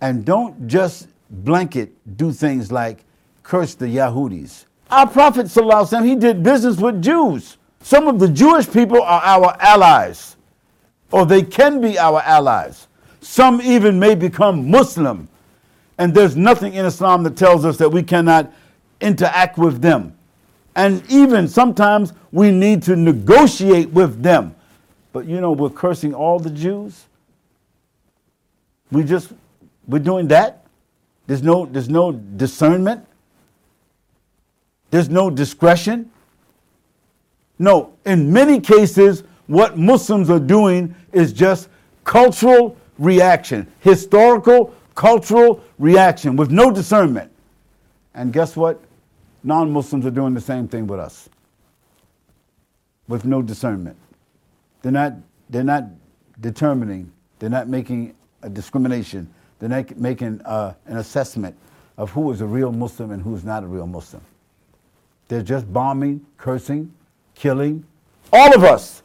And 0.00 0.24
don't 0.24 0.66
just 0.66 1.08
blanket 1.30 1.92
do 2.16 2.32
things 2.32 2.72
like 2.72 3.04
curse 3.42 3.74
the 3.74 3.86
Yahudis 3.86 4.64
our 4.90 5.06
Prophet, 5.06 5.46
ﷺ, 5.46 6.04
he 6.04 6.16
did 6.16 6.42
business 6.42 6.78
with 6.78 7.00
Jews. 7.00 7.58
Some 7.80 8.08
of 8.08 8.18
the 8.18 8.28
Jewish 8.28 8.68
people 8.68 9.00
are 9.00 9.22
our 9.22 9.56
allies, 9.60 10.36
or 11.12 11.24
they 11.24 11.42
can 11.42 11.80
be 11.80 11.96
our 11.96 12.20
allies. 12.22 12.88
Some 13.20 13.60
even 13.62 14.00
may 14.00 14.16
become 14.16 14.68
Muslim. 14.68 15.28
And 16.00 16.14
there's 16.14 16.34
nothing 16.34 16.72
in 16.72 16.86
Islam 16.86 17.24
that 17.24 17.36
tells 17.36 17.66
us 17.66 17.76
that 17.76 17.90
we 17.90 18.02
cannot 18.02 18.50
interact 19.02 19.58
with 19.58 19.82
them. 19.82 20.16
And 20.74 21.04
even 21.10 21.46
sometimes 21.46 22.14
we 22.32 22.50
need 22.50 22.82
to 22.84 22.96
negotiate 22.96 23.90
with 23.90 24.22
them. 24.22 24.54
But 25.12 25.26
you 25.26 25.42
know, 25.42 25.52
we're 25.52 25.68
cursing 25.68 26.14
all 26.14 26.38
the 26.38 26.48
Jews. 26.48 27.04
We 28.90 29.04
just, 29.04 29.32
we're 29.86 29.98
doing 29.98 30.26
that. 30.28 30.64
There's 31.26 31.42
no, 31.42 31.66
there's 31.66 31.90
no 31.90 32.12
discernment. 32.12 33.06
There's 34.90 35.10
no 35.10 35.28
discretion. 35.28 36.10
No, 37.58 37.92
in 38.06 38.32
many 38.32 38.58
cases, 38.58 39.22
what 39.48 39.76
Muslims 39.76 40.30
are 40.30 40.40
doing 40.40 40.94
is 41.12 41.34
just 41.34 41.68
cultural 42.04 42.78
reaction, 42.98 43.70
historical, 43.80 44.74
cultural 45.00 45.64
reaction 45.78 46.36
with 46.36 46.50
no 46.50 46.70
discernment. 46.70 47.32
And 48.12 48.34
guess 48.34 48.54
what? 48.54 48.82
Non 49.42 49.72
Muslims 49.72 50.04
are 50.04 50.10
doing 50.10 50.34
the 50.34 50.42
same 50.42 50.68
thing 50.68 50.86
with 50.86 51.00
us 51.00 51.30
with 53.08 53.24
no 53.24 53.40
discernment. 53.40 53.96
They're 54.82 54.92
not, 54.92 55.14
they're 55.48 55.64
not 55.64 55.84
determining, 56.42 57.10
they're 57.38 57.48
not 57.48 57.66
making 57.66 58.14
a 58.42 58.50
discrimination, 58.50 59.26
they're 59.58 59.70
not 59.70 59.96
making 59.96 60.42
uh, 60.44 60.74
an 60.84 60.98
assessment 60.98 61.56
of 61.96 62.10
who 62.10 62.30
is 62.30 62.42
a 62.42 62.46
real 62.46 62.70
Muslim 62.70 63.10
and 63.10 63.22
who's 63.22 63.42
not 63.42 63.64
a 63.64 63.66
real 63.66 63.86
Muslim. 63.86 64.22
They're 65.28 65.42
just 65.42 65.72
bombing, 65.72 66.26
cursing, 66.36 66.92
killing, 67.34 67.86
all 68.34 68.54
of 68.54 68.64
us. 68.64 69.02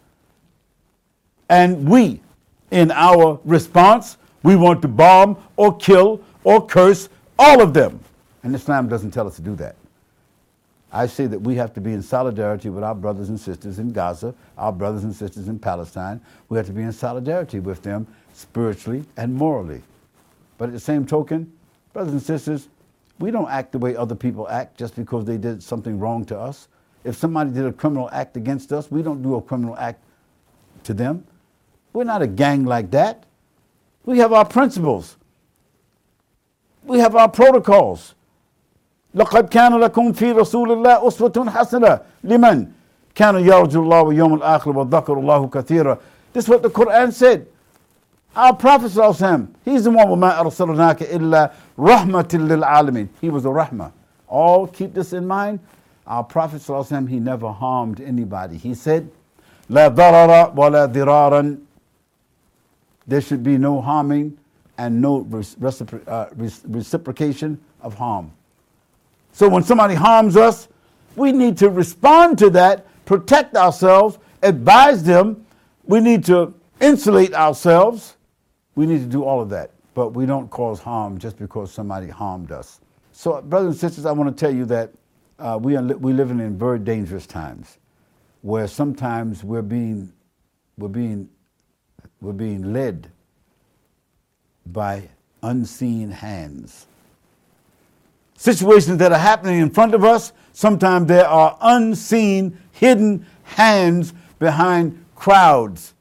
And 1.48 1.88
we, 1.88 2.20
in 2.70 2.92
our 2.92 3.40
response, 3.46 4.18
we 4.46 4.56
want 4.56 4.80
to 4.84 4.88
bomb 4.88 5.36
or 5.58 5.76
kill 5.76 6.22
or 6.44 6.64
curse 6.66 7.10
all 7.40 7.62
of 7.62 7.74
them. 7.74 8.00
And 8.44 8.54
Islam 8.54 8.88
doesn't 8.88 9.10
tell 9.10 9.26
us 9.26 9.36
to 9.38 9.42
do 9.42 9.56
that. 9.56 9.76
I 10.92 11.08
say 11.08 11.26
that 11.26 11.40
we 11.40 11.56
have 11.56 11.74
to 11.74 11.82
be 11.82 11.94
in 11.94 12.04
solidarity 12.04 12.70
with 12.70 12.84
our 12.84 12.94
brothers 12.94 13.30
and 13.30 13.40
sisters 13.40 13.80
in 13.80 13.92
Gaza, 13.92 14.36
our 14.56 14.72
brothers 14.72 15.04
and 15.04 15.16
sisters 15.16 15.48
in 15.48 15.58
Palestine. 15.58 16.22
We 16.50 16.58
have 16.58 16.68
to 16.68 16.74
be 16.74 16.84
in 16.84 16.94
solidarity 16.94 17.60
with 17.60 17.82
them 17.82 18.06
spiritually 18.34 19.04
and 19.18 19.34
morally. 19.34 19.82
But 20.60 20.70
at 20.70 20.74
the 20.74 20.80
same 20.80 21.08
token, 21.08 21.52
brothers 21.92 22.14
and 22.14 22.22
sisters, 22.22 22.70
we 23.18 23.32
don't 23.32 23.50
act 23.50 23.72
the 23.72 23.80
way 23.80 23.96
other 23.96 24.16
people 24.16 24.48
act 24.48 24.78
just 24.78 24.96
because 24.96 25.26
they 25.26 25.38
did 25.38 25.64
something 25.64 26.00
wrong 26.00 26.24
to 26.26 26.40
us. 26.40 26.68
If 27.04 27.16
somebody 27.16 27.50
did 27.50 27.66
a 27.66 27.74
criminal 27.74 28.12
act 28.12 28.38
against 28.38 28.72
us, 28.72 28.92
we 28.92 29.02
don't 29.02 29.24
do 29.24 29.36
a 29.36 29.42
criminal 29.42 29.76
act 29.78 30.04
to 30.84 30.94
them. 30.94 31.26
We're 31.94 32.04
not 32.04 32.22
a 32.22 32.28
gang 32.28 32.64
like 32.64 32.92
that. 32.92 33.26
We 34.05 34.19
have 34.19 34.33
our 34.33 34.45
principles. 34.45 35.17
We 36.85 36.99
have 36.99 37.15
our 37.15 37.29
protocols. 37.29 38.15
لقد 39.15 39.49
كان 39.49 39.73
لكم 39.81 40.13
في 40.13 40.33
رسول 40.33 40.73
الله 40.73 41.09
أسوة 41.09 41.51
حسنة 41.51 42.01
لمن 42.25 42.67
كان 43.15 43.35
يرجو 43.37 43.83
الله 43.83 44.03
واليوم 44.03 44.35
الآخر 44.35 44.79
وذكر 44.79 45.19
الله 45.19 45.49
كثيرا. 45.49 45.99
This 46.33 46.45
is 46.45 46.49
what 46.49 46.63
the 46.63 46.71
Quran 46.71 47.13
said. 47.13 47.47
Our 48.37 48.55
Prophet 48.55 48.93
he's 49.65 49.85
the 49.85 49.91
one 49.91 50.07
وَمَا 50.07 50.39
أَرْسَلْنَاكَ 50.39 51.11
إِلَّا 51.11 51.53
رَحْمَةٍ 51.77 52.29
لِلْعَالَمِينَ 52.29 53.09
He 53.21 53.29
was 53.29 53.45
a 53.45 53.49
rahmah. 53.49 53.91
All 54.29 54.69
keep 54.69 54.95
this 54.95 55.13
in 55.13 55.27
mind. 55.27 55.59
Our 56.07 56.23
Prophet 56.23 56.63
he 57.09 57.19
never 57.19 57.51
harmed 57.51 58.01
anybody. 58.01 58.57
He 58.57 58.75
said, 58.75 59.11
لا 59.69 59.89
ضرر 59.89 60.55
ولا 60.57 60.87
ضرارا 60.87 61.59
there 63.08 63.22
should 63.22 63.44
be 63.44 63.58
no 63.58 63.82
harming 63.82 64.38
and 64.78 65.02
no 65.02 65.28
uh, 66.08 66.26
reciprocation 66.36 67.60
of 67.82 67.94
harm. 67.94 68.32
So 69.32 69.48
when 69.50 69.64
somebody 69.64 69.96
harms 69.96 70.38
us, 70.38 70.68
we 71.16 71.32
need 71.32 71.58
to 71.58 71.70
respond 71.70 72.38
to 72.40 72.50
that, 72.52 72.86
protect 73.06 73.56
ourselves, 73.56 74.18
advise 74.42 75.04
them. 75.04 75.46
We 75.86 76.00
need 76.00 76.26
to 76.26 76.54
insulate 76.82 77.34
ourselves 77.34 78.16
we 78.76 78.86
need 78.86 79.00
to 79.00 79.06
do 79.06 79.24
all 79.24 79.42
of 79.42 79.50
that, 79.50 79.72
but 79.94 80.10
we 80.10 80.26
don't 80.26 80.50
cause 80.50 80.80
harm 80.80 81.18
just 81.18 81.38
because 81.38 81.72
somebody 81.72 82.08
harmed 82.08 82.52
us. 82.52 82.82
So, 83.14 83.42
brothers 83.42 83.72
and 83.72 83.78
sisters, 83.78 84.06
I 84.06 84.12
want 84.12 84.36
to 84.36 84.40
tell 84.40 84.54
you 84.54 84.66
that 84.66 84.92
uh, 85.40 85.58
we 85.62 85.78
are 85.78 85.82
li- 85.82 85.96
we 85.96 86.12
living 86.12 86.40
in 86.42 86.58
very 86.58 86.80
dangerous 86.80 87.26
times, 87.26 87.78
where 88.42 88.68
sometimes 88.68 89.44
we're 89.44 89.62
being 89.62 90.12
we're 90.78 90.90
being 90.90 91.30
we're 92.26 92.34
being 92.34 92.74
led 92.74 93.10
by 94.66 95.10
unseen 95.44 96.10
hands. 96.12 96.88
situations 98.38 98.98
that 98.98 99.12
are 99.12 99.18
happening 99.18 99.60
in 99.60 99.70
front 99.70 99.94
of 99.94 100.04
us, 100.04 100.34
sometimes 100.52 101.08
there 101.08 101.28
are 101.28 101.58
unseen, 101.62 102.58
hidden 102.72 103.26
hands 103.44 104.14
behind 104.40 105.06
crowds 105.16 105.94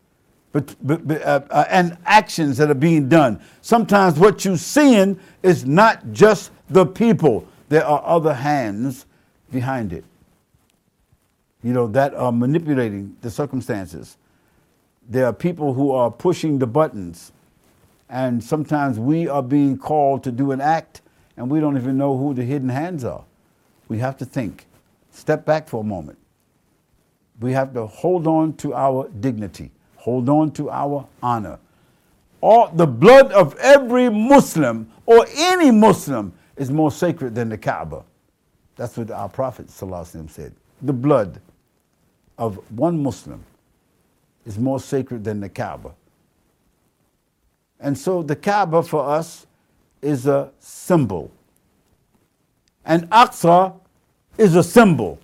but, 0.55 0.77
but, 0.87 1.21
uh, 1.23 1.41
uh, 1.51 1.65
and 1.69 1.99
actions 2.07 2.59
that 2.59 2.71
are 2.71 2.75
being 2.75 3.09
done. 3.09 3.43
Sometimes 3.61 4.21
what 4.21 4.45
you're 4.45 4.57
seeing 4.57 5.19
is 5.43 5.67
not 5.67 6.13
just 6.13 6.53
the 6.71 6.87
people, 6.87 7.45
there 7.69 7.85
are 7.85 8.01
other 8.07 8.33
hands 8.33 9.05
behind 9.51 9.93
it. 9.93 10.05
You 11.65 11.73
know, 11.73 11.89
that 11.89 12.15
are 12.15 12.31
manipulating 12.31 13.17
the 13.21 13.33
circumstances. 13.33 14.17
There 15.09 15.27
are 15.27 15.33
people 15.33 15.75
who 15.75 15.91
are 15.91 16.11
pushing 16.11 16.59
the 16.59 16.67
buttons. 16.67 17.33
And 18.09 18.43
sometimes 18.43 18.99
we 18.99 19.29
are 19.29 19.43
being 19.43 19.79
called 19.79 20.25
to 20.25 20.33
do 20.33 20.53
an 20.53 20.61
act 20.61 21.03
and 21.37 21.51
we 21.51 21.61
don't 21.61 21.77
even 21.77 21.97
know 21.97 22.17
who 22.17 22.33
the 22.35 22.45
hidden 22.45 22.69
hands 22.69 23.05
are. 23.05 23.25
We 23.89 23.99
have 23.99 24.17
to 24.19 24.25
think, 24.25 24.67
step 25.11 25.45
back 25.45 25.69
for 25.69 25.81
a 25.81 25.85
moment. 25.85 26.19
We 27.41 27.53
have 27.53 27.75
to 27.75 27.87
hold 27.87 28.27
on 28.27 28.55
to 28.59 28.75
our 28.75 29.09
dignity 29.09 29.73
hold 30.05 30.29
on 30.29 30.51
to 30.51 30.69
our 30.69 31.07
honor. 31.23 31.59
All, 32.43 32.69
the 32.69 32.87
blood 32.87 33.33
of 33.33 33.57
every 33.57 34.11
Muslim 34.11 34.93
or 35.07 35.27
any 35.35 35.71
Muslim 35.71 36.35
is 36.59 36.71
more 36.71 36.91
sacred 36.91 37.35
than 37.35 37.49
the 37.49 37.57
Kaaba. 37.57 38.05
That's 38.77 38.99
what 38.99 39.11
our 39.11 39.31
Prophet 39.31 39.71
said. 39.71 40.53
The 40.83 40.93
blood 40.93 41.41
of 42.37 42.57
one 42.71 43.03
Muslim 43.03 43.43
is 44.47 44.59
more 44.59 44.81
sacred 44.81 45.25
than 45.25 45.41
the 45.41 45.49
Kaaba. 45.49 45.95
And 47.81 47.97
so 47.97 48.23
the 48.23 48.37
Kaaba 48.37 48.83
for 48.83 49.09
us 49.09 49.47
is 50.01 50.27
a 50.27 50.51
symbol. 50.59 51.31
And 52.85 53.09
Aqsa 53.11 53.75
is 54.39 54.55
a 54.57 54.63
symbol. 54.63 55.19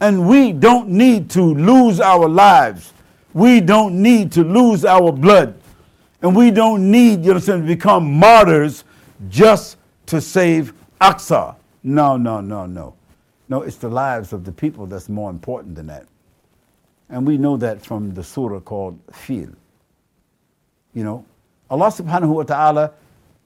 And 0.00 0.28
we 0.28 0.52
don't 0.52 0.88
need 0.88 1.30
to 1.30 1.42
lose 1.42 2.00
our 2.00 2.28
lives. 2.28 2.92
We 3.32 3.60
don't 3.60 4.00
need 4.00 4.32
to 4.32 4.44
lose 4.44 4.84
our 4.84 5.12
blood. 5.12 5.54
And 6.22 6.34
we 6.34 6.50
don't 6.50 6.90
need, 6.90 7.24
you 7.24 7.32
understand, 7.32 7.62
to 7.62 7.66
become 7.66 8.12
martyrs 8.12 8.84
just 9.28 9.76
to 10.06 10.20
save 10.20 10.72
Aqsa. 11.00 11.56
No, 11.82 12.16
no, 12.16 12.40
no, 12.40 12.66
no. 12.66 12.94
No, 13.48 13.62
it's 13.62 13.76
the 13.76 13.88
lives 13.88 14.32
of 14.32 14.44
the 14.44 14.52
people 14.52 14.86
that's 14.86 15.08
more 15.08 15.30
important 15.30 15.74
than 15.74 15.86
that. 15.88 16.06
And 17.14 17.24
we 17.24 17.38
know 17.38 17.56
that 17.58 17.80
from 17.80 18.12
the 18.12 18.24
surah 18.24 18.58
called 18.58 18.98
Fil. 19.12 19.50
You 20.94 21.04
know, 21.04 21.24
Allah 21.70 21.86
subhanahu 21.86 22.34
wa 22.34 22.42
ta'ala, 22.42 22.90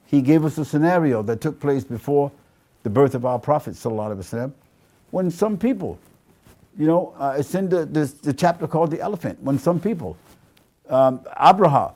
He 0.07 0.23
gave 0.23 0.43
us 0.43 0.57
a 0.57 0.65
scenario 0.65 1.21
that 1.21 1.39
took 1.39 1.59
place 1.59 1.83
before 1.83 2.31
the 2.81 2.89
birth 2.89 3.13
of 3.13 3.27
our 3.27 3.37
Prophet, 3.37 3.77
when 5.11 5.29
some 5.29 5.55
people 5.55 5.99
you 6.79 6.87
know, 6.87 7.13
uh, 7.19 7.35
it's 7.37 7.53
in 7.53 7.69
the, 7.69 7.85
the, 7.85 8.05
the, 8.23 8.33
chapter 8.33 8.65
called 8.65 8.89
The 8.89 9.01
Elephant, 9.01 9.37
when 9.43 9.59
some 9.59 9.79
people, 9.79 10.17
um, 10.87 11.19
Abraha 11.37 11.93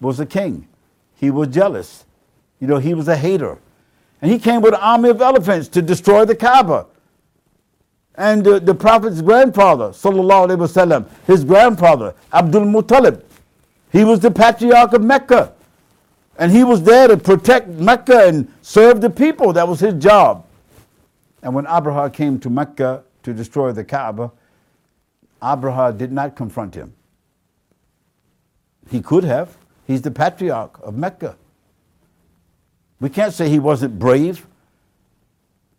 was 0.00 0.20
a 0.20 0.26
king. 0.26 0.66
He 1.14 1.30
was 1.30 1.48
jealous. 1.48 2.04
You 2.60 2.66
know, 2.66 2.76
he 2.76 2.92
was 2.92 3.08
a 3.08 3.16
hater. 3.16 3.56
And 4.20 4.30
he 4.30 4.38
came 4.38 4.60
with 4.60 4.74
an 4.74 4.80
army 4.80 5.08
of 5.10 5.22
elephants 5.22 5.68
to 5.68 5.80
destroy 5.80 6.26
the 6.26 6.34
Kaaba. 6.34 6.86
And 8.16 8.46
uh, 8.46 8.58
the 8.58 8.74
Prophet's 8.74 9.20
grandfather, 9.20 9.90
sallallahu 9.90 10.48
alaihi 10.48 10.58
wasallam, 10.58 11.08
his 11.26 11.44
grandfather, 11.44 12.14
Abdul 12.32 12.64
Muttalib, 12.64 13.22
he 13.92 14.04
was 14.04 14.20
the 14.20 14.30
patriarch 14.30 14.92
of 14.94 15.02
Mecca. 15.02 15.52
And 16.38 16.52
he 16.52 16.64
was 16.64 16.82
there 16.82 17.08
to 17.08 17.16
protect 17.16 17.68
Mecca 17.68 18.26
and 18.26 18.52
serve 18.62 19.00
the 19.00 19.10
people. 19.10 19.52
That 19.52 19.66
was 19.68 19.80
his 19.80 19.94
job. 19.94 20.44
And 21.42 21.54
when 21.54 21.64
Abraha 21.66 22.12
came 22.12 22.38
to 22.40 22.50
Mecca 22.50 23.04
to 23.22 23.32
destroy 23.32 23.72
the 23.72 23.84
Kaaba, 23.84 24.32
Abraha 25.40 25.96
did 25.96 26.12
not 26.12 26.36
confront 26.36 26.74
him. 26.74 26.92
He 28.90 29.00
could 29.00 29.24
have. 29.24 29.56
He's 29.86 30.02
the 30.02 30.10
patriarch 30.10 30.78
of 30.82 30.96
Mecca. 30.96 31.36
We 33.00 33.08
can't 33.08 33.32
say 33.32 33.48
he 33.48 33.58
wasn't 33.58 33.98
brave. 33.98 34.46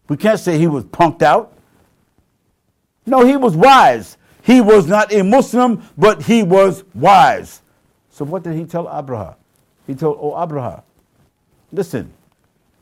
We 0.08 0.18
can't 0.18 0.40
say 0.40 0.58
he 0.58 0.68
was 0.68 0.86
punked 0.86 1.22
out. 1.22 1.57
No, 3.08 3.26
he 3.26 3.38
was 3.38 3.56
wise. 3.56 4.18
He 4.44 4.62
was 4.62 4.86
not 4.86 5.12
a 5.12 5.24
Muslim, 5.24 5.84
but 5.98 6.22
he 6.22 6.44
was 6.44 6.84
wise. 6.94 7.62
So 8.12 8.26
what 8.26 8.44
did 8.44 8.56
he 8.56 8.66
tell 8.66 8.86
Abraha? 8.86 9.36
He 9.88 9.96
told, 9.96 10.18
Oh, 10.22 10.32
Abraha, 10.32 10.84
listen, 11.72 12.12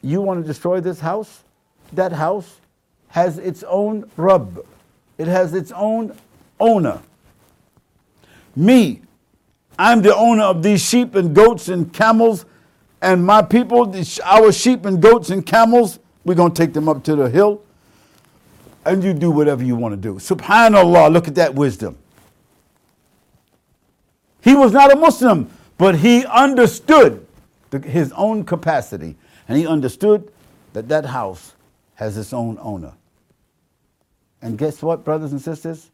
you 0.02 0.22
want 0.22 0.42
to 0.42 0.48
destroy 0.48 0.82
this 0.82 1.00
house? 1.00 1.44
That 1.94 2.12
house 2.12 2.58
has 3.10 3.38
its 3.38 3.64
own 3.64 4.10
Rabb. 4.18 4.66
It 5.18 5.28
has 5.28 5.54
its 5.54 5.72
own 5.72 6.16
owner. 6.60 7.02
Me, 8.56 9.02
I'm 9.78 10.02
the 10.02 10.16
owner 10.16 10.44
of 10.44 10.64
these 10.64 10.82
sheep 10.82 11.16
and 11.16 11.36
goats 11.36 11.68
and 11.68 11.92
camels, 11.94 12.46
and 13.02 13.26
my 13.26 13.42
people, 13.42 13.94
our 14.24 14.52
sheep 14.52 14.86
and 14.86 15.02
goats 15.02 15.30
and 15.30 15.46
camels, 15.46 16.00
we're 16.24 16.36
going 16.36 16.54
to 16.54 16.62
take 16.62 16.74
them 16.74 16.90
up 16.90 17.04
to 17.04 17.16
the 17.16 17.30
hill, 17.30 17.62
and 18.86 19.04
you 19.04 19.14
do 19.14 19.32
whatever 19.32 19.64
you 19.64 19.76
want 19.76 19.94
to 19.94 19.98
do. 19.98 20.16
Subhanallah, 20.16 21.12
look 21.12 21.28
at 21.28 21.36
that 21.36 21.56
wisdom. 21.56 21.98
He 24.42 24.54
was 24.54 24.72
not 24.72 24.94
a 24.94 24.96
Muslim, 24.96 25.50
but 25.78 25.96
he 25.98 26.26
understood 26.26 27.26
the, 27.72 27.80
his 27.80 28.12
own 28.14 28.44
capacity, 28.44 29.16
and 29.48 29.58
he 29.58 29.66
understood 29.66 30.32
that 30.74 30.88
that 30.90 31.06
house 31.06 31.54
has 31.96 32.18
its 32.18 32.32
own 32.32 32.58
owner. 32.62 32.94
And 34.42 34.58
guess 34.58 34.84
what, 34.84 35.04
brothers 35.04 35.32
and 35.32 35.42
sisters? 35.42 35.90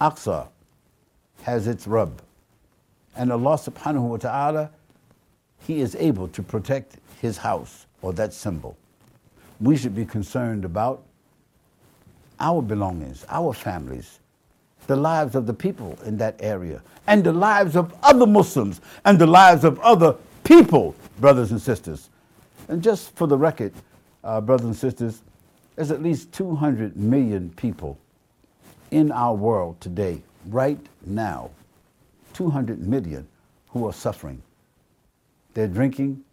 Aqsa 0.00 0.48
has 1.42 1.66
its 1.66 1.86
Rabb. 1.86 2.20
And 3.16 3.30
Allah 3.30 3.56
subhanahu 3.56 4.08
wa 4.08 4.16
ta'ala, 4.16 4.70
He 5.66 5.80
is 5.80 5.94
able 5.94 6.26
to 6.28 6.42
protect 6.42 6.96
His 7.20 7.36
house 7.36 7.86
or 8.02 8.12
that 8.14 8.32
symbol. 8.32 8.76
We 9.60 9.76
should 9.76 9.94
be 9.94 10.04
concerned 10.04 10.64
about 10.64 11.04
our 12.40 12.62
belongings, 12.62 13.24
our 13.28 13.52
families, 13.52 14.20
the 14.86 14.96
lives 14.96 15.34
of 15.34 15.46
the 15.46 15.54
people 15.54 15.98
in 16.04 16.16
that 16.18 16.36
area, 16.40 16.82
and 17.06 17.24
the 17.24 17.32
lives 17.32 17.76
of 17.76 17.94
other 18.02 18.26
Muslims, 18.26 18.80
and 19.04 19.18
the 19.18 19.26
lives 19.26 19.64
of 19.64 19.78
other 19.80 20.16
people, 20.44 20.94
brothers 21.20 21.50
and 21.50 21.60
sisters. 21.60 22.10
And 22.68 22.82
just 22.82 23.14
for 23.16 23.26
the 23.26 23.36
record, 23.36 23.72
uh, 24.22 24.40
brothers 24.40 24.66
and 24.66 24.76
sisters, 24.76 25.22
there's 25.76 25.90
at 25.90 26.02
least 26.02 26.32
200 26.32 26.96
million 26.96 27.50
people 27.56 27.98
in 28.90 29.10
our 29.10 29.34
world 29.34 29.80
today, 29.80 30.22
right 30.46 30.78
now, 31.04 31.50
200 32.32 32.80
million 32.80 33.26
who 33.68 33.86
are 33.86 33.92
suffering. 33.92 34.40
They're 35.54 35.68
drinking 35.68 36.24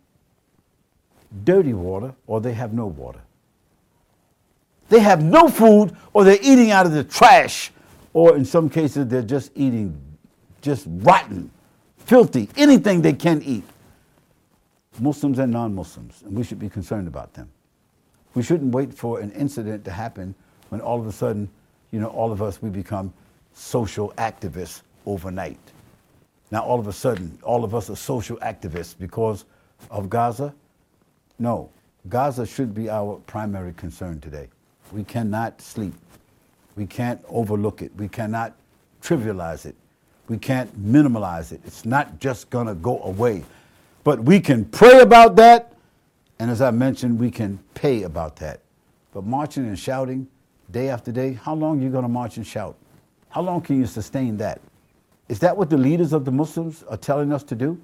dirty 1.43 1.73
water 1.73 2.13
or 2.27 2.41
they 2.41 2.53
have 2.53 2.73
no 2.73 2.85
water. 2.85 3.21
They 4.91 4.99
have 4.99 5.23
no 5.23 5.47
food 5.47 5.95
or 6.11 6.25
they're 6.25 6.37
eating 6.41 6.71
out 6.71 6.85
of 6.85 6.91
the 6.91 7.05
trash 7.05 7.71
or 8.11 8.35
in 8.35 8.43
some 8.43 8.69
cases 8.69 9.07
they're 9.07 9.21
just 9.21 9.53
eating 9.55 9.97
just 10.61 10.85
rotten, 10.85 11.49
filthy, 11.97 12.49
anything 12.57 13.01
they 13.01 13.13
can 13.13 13.41
eat. 13.41 13.63
Muslims 14.99 15.39
and 15.39 15.53
non 15.53 15.73
Muslims, 15.73 16.21
and 16.25 16.35
we 16.35 16.43
should 16.43 16.59
be 16.59 16.67
concerned 16.67 17.07
about 17.07 17.33
them. 17.33 17.49
We 18.33 18.43
shouldn't 18.43 18.75
wait 18.75 18.93
for 18.93 19.21
an 19.21 19.31
incident 19.31 19.85
to 19.85 19.91
happen 19.91 20.35
when 20.67 20.81
all 20.81 20.99
of 20.99 21.07
a 21.07 21.13
sudden, 21.13 21.49
you 21.91 22.01
know, 22.01 22.07
all 22.07 22.33
of 22.33 22.41
us, 22.41 22.61
we 22.61 22.69
become 22.69 23.13
social 23.53 24.13
activists 24.17 24.81
overnight. 25.05 25.57
Now, 26.51 26.63
all 26.63 26.81
of 26.81 26.87
a 26.87 26.93
sudden, 26.93 27.39
all 27.43 27.63
of 27.63 27.73
us 27.73 27.89
are 27.89 27.95
social 27.95 28.35
activists 28.39 28.93
because 28.99 29.45
of 29.89 30.09
Gaza? 30.09 30.53
No. 31.39 31.69
Gaza 32.09 32.45
should 32.45 32.73
be 32.73 32.89
our 32.89 33.21
primary 33.25 33.71
concern 33.73 34.19
today. 34.19 34.49
We 34.91 35.03
cannot 35.03 35.61
sleep. 35.61 35.93
We 36.75 36.85
can't 36.85 37.21
overlook 37.27 37.81
it. 37.81 37.91
We 37.97 38.07
cannot 38.07 38.55
trivialize 39.01 39.65
it. 39.65 39.75
We 40.27 40.37
can't 40.37 40.73
minimalize 40.79 41.51
it. 41.51 41.61
It's 41.65 41.85
not 41.85 42.19
just 42.19 42.49
going 42.49 42.67
to 42.67 42.75
go 42.75 43.01
away. 43.03 43.43
But 44.03 44.23
we 44.23 44.39
can 44.39 44.65
pray 44.65 45.01
about 45.01 45.35
that 45.35 45.71
and 46.41 46.49
as 46.49 46.59
I 46.59 46.71
mentioned, 46.71 47.19
we 47.19 47.29
can 47.29 47.59
pay 47.75 48.01
about 48.01 48.37
that. 48.37 48.61
But 49.13 49.25
marching 49.25 49.67
and 49.67 49.77
shouting 49.77 50.27
day 50.71 50.89
after 50.89 51.11
day, 51.11 51.33
how 51.33 51.53
long 51.53 51.79
are 51.79 51.83
you 51.83 51.91
going 51.91 52.01
to 52.01 52.09
march 52.09 52.37
and 52.37 52.47
shout? 52.47 52.75
How 53.29 53.43
long 53.43 53.61
can 53.61 53.79
you 53.79 53.85
sustain 53.85 54.37
that? 54.37 54.59
Is 55.29 55.37
that 55.37 55.55
what 55.55 55.69
the 55.69 55.77
leaders 55.77 56.13
of 56.13 56.25
the 56.25 56.31
Muslims 56.31 56.81
are 56.89 56.97
telling 56.97 57.31
us 57.31 57.43
to 57.43 57.53
do? 57.53 57.79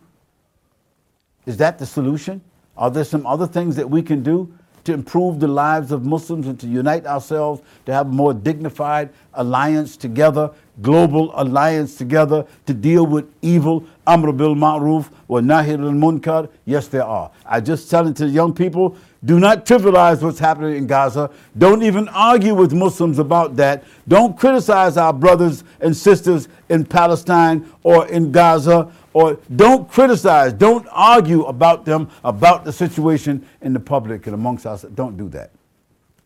Is 1.45 1.57
that 1.57 1.77
the 1.77 1.85
solution? 1.85 2.41
Are 2.75 2.89
there 2.89 3.03
some 3.03 3.27
other 3.27 3.45
things 3.45 3.75
that 3.75 3.87
we 3.87 4.01
can 4.01 4.23
do 4.23 4.51
to 4.87 4.93
improve 4.93 5.41
the 5.41 5.47
lives 5.49 5.91
of 5.91 6.05
Muslims 6.05 6.47
and 6.47 6.57
to 6.61 6.65
unite 6.65 7.05
ourselves 7.05 7.61
to 7.85 7.93
have 7.93 8.07
a 8.07 8.09
more 8.09 8.33
dignified 8.33 9.09
alliance 9.37 9.97
together, 9.97 10.51
global 10.81 11.31
alliance 11.39 11.95
together 11.95 12.45
to 12.65 12.73
deal 12.73 13.05
with 13.05 13.25
evil, 13.41 13.83
amr 14.05 14.31
bil 14.31 14.55
ma'ruf, 14.55 15.09
wa 15.27 15.39
nahir 15.39 15.79
al 15.79 15.91
munkar? 15.91 16.49
Yes, 16.65 16.87
there 16.87 17.03
are. 17.03 17.31
I 17.45 17.61
just 17.61 17.89
telling 17.89 18.13
to 18.15 18.25
the 18.25 18.31
young 18.31 18.53
people, 18.53 18.97
do 19.25 19.39
not 19.39 19.65
trivialize 19.65 20.21
what's 20.21 20.39
happening 20.39 20.75
in 20.75 20.87
Gaza. 20.87 21.31
Don't 21.57 21.81
even 21.81 22.07
argue 22.09 22.53
with 22.53 22.71
Muslims 22.73 23.17
about 23.17 23.55
that. 23.55 23.83
Don't 24.07 24.37
criticize 24.37 24.95
our 24.95 25.11
brothers 25.11 25.63
and 25.79 25.95
sisters 25.95 26.47
in 26.69 26.85
Palestine 26.85 27.67
or 27.83 28.07
in 28.07 28.31
Gaza. 28.31 28.91
Or 29.13 29.39
don't 29.55 29.89
criticize, 29.89 30.53
don't 30.53 30.87
argue 30.91 31.43
about 31.45 31.85
them, 31.85 32.11
about 32.23 32.63
the 32.63 32.71
situation 32.71 33.43
in 33.61 33.73
the 33.73 33.79
public 33.79 34.27
and 34.27 34.35
amongst 34.35 34.67
us. 34.67 34.83
Don't 34.83 35.17
do 35.17 35.27
that. 35.29 35.49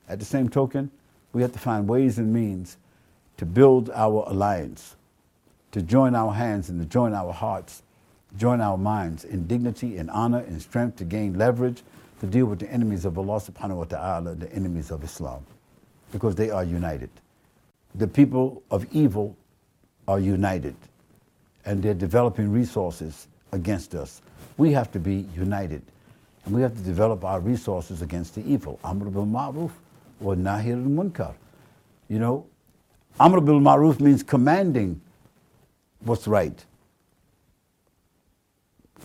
At 0.09 0.19
the 0.19 0.25
same 0.25 0.49
token, 0.49 0.91
we 1.31 1.41
have 1.41 1.53
to 1.53 1.59
find 1.59 1.87
ways 1.87 2.17
and 2.17 2.33
means 2.33 2.75
to 3.37 3.45
build 3.45 3.89
our 3.91 4.23
alliance, 4.27 4.95
to 5.71 5.81
join 5.81 6.15
our 6.15 6.33
hands 6.33 6.69
and 6.69 6.79
to 6.79 6.85
join 6.85 7.13
our 7.13 7.33
hearts, 7.33 7.83
join 8.37 8.61
our 8.61 8.77
minds 8.77 9.23
in 9.23 9.47
dignity, 9.47 9.97
in 9.97 10.09
honor, 10.09 10.41
in 10.41 10.59
strength, 10.59 10.97
to 10.97 11.03
gain 11.03 11.37
leverage, 11.37 11.83
to 12.19 12.27
deal 12.27 12.45
with 12.45 12.59
the 12.59 12.71
enemies 12.71 13.05
of 13.05 13.17
Allah 13.17 13.41
subhanahu 13.41 13.77
wa 13.77 13.83
ta'ala, 13.85 14.35
the 14.35 14.51
enemies 14.53 14.91
of 14.91 15.03
Islam, 15.03 15.45
because 16.11 16.35
they 16.35 16.49
are 16.49 16.63
united. 16.63 17.09
The 17.95 18.07
people 18.07 18.61
of 18.69 18.85
evil 18.93 19.35
are 20.07 20.19
united, 20.19 20.75
and 21.65 21.81
they're 21.81 21.93
developing 21.93 22.51
resources 22.51 23.27
against 23.51 23.95
us. 23.95 24.21
We 24.57 24.71
have 24.73 24.91
to 24.91 24.99
be 24.99 25.25
united, 25.35 25.81
and 26.45 26.55
we 26.55 26.61
have 26.61 26.75
to 26.75 26.81
develop 26.81 27.25
our 27.25 27.39
resources 27.39 28.01
against 28.01 28.35
the 28.35 28.47
evil. 28.49 28.79
Amr 28.83 29.09
bil 29.09 29.25
ma'ruf 29.25 29.71
or 30.21 30.35
nahir 30.35 30.73
al 30.73 30.89
munkar. 30.89 31.33
You 32.07 32.19
know, 32.19 32.45
Amr 33.18 33.40
bil 33.40 33.60
Ma'ruf 33.60 34.00
means 34.00 34.22
commanding 34.22 35.00
what's 36.00 36.26
right. 36.26 36.64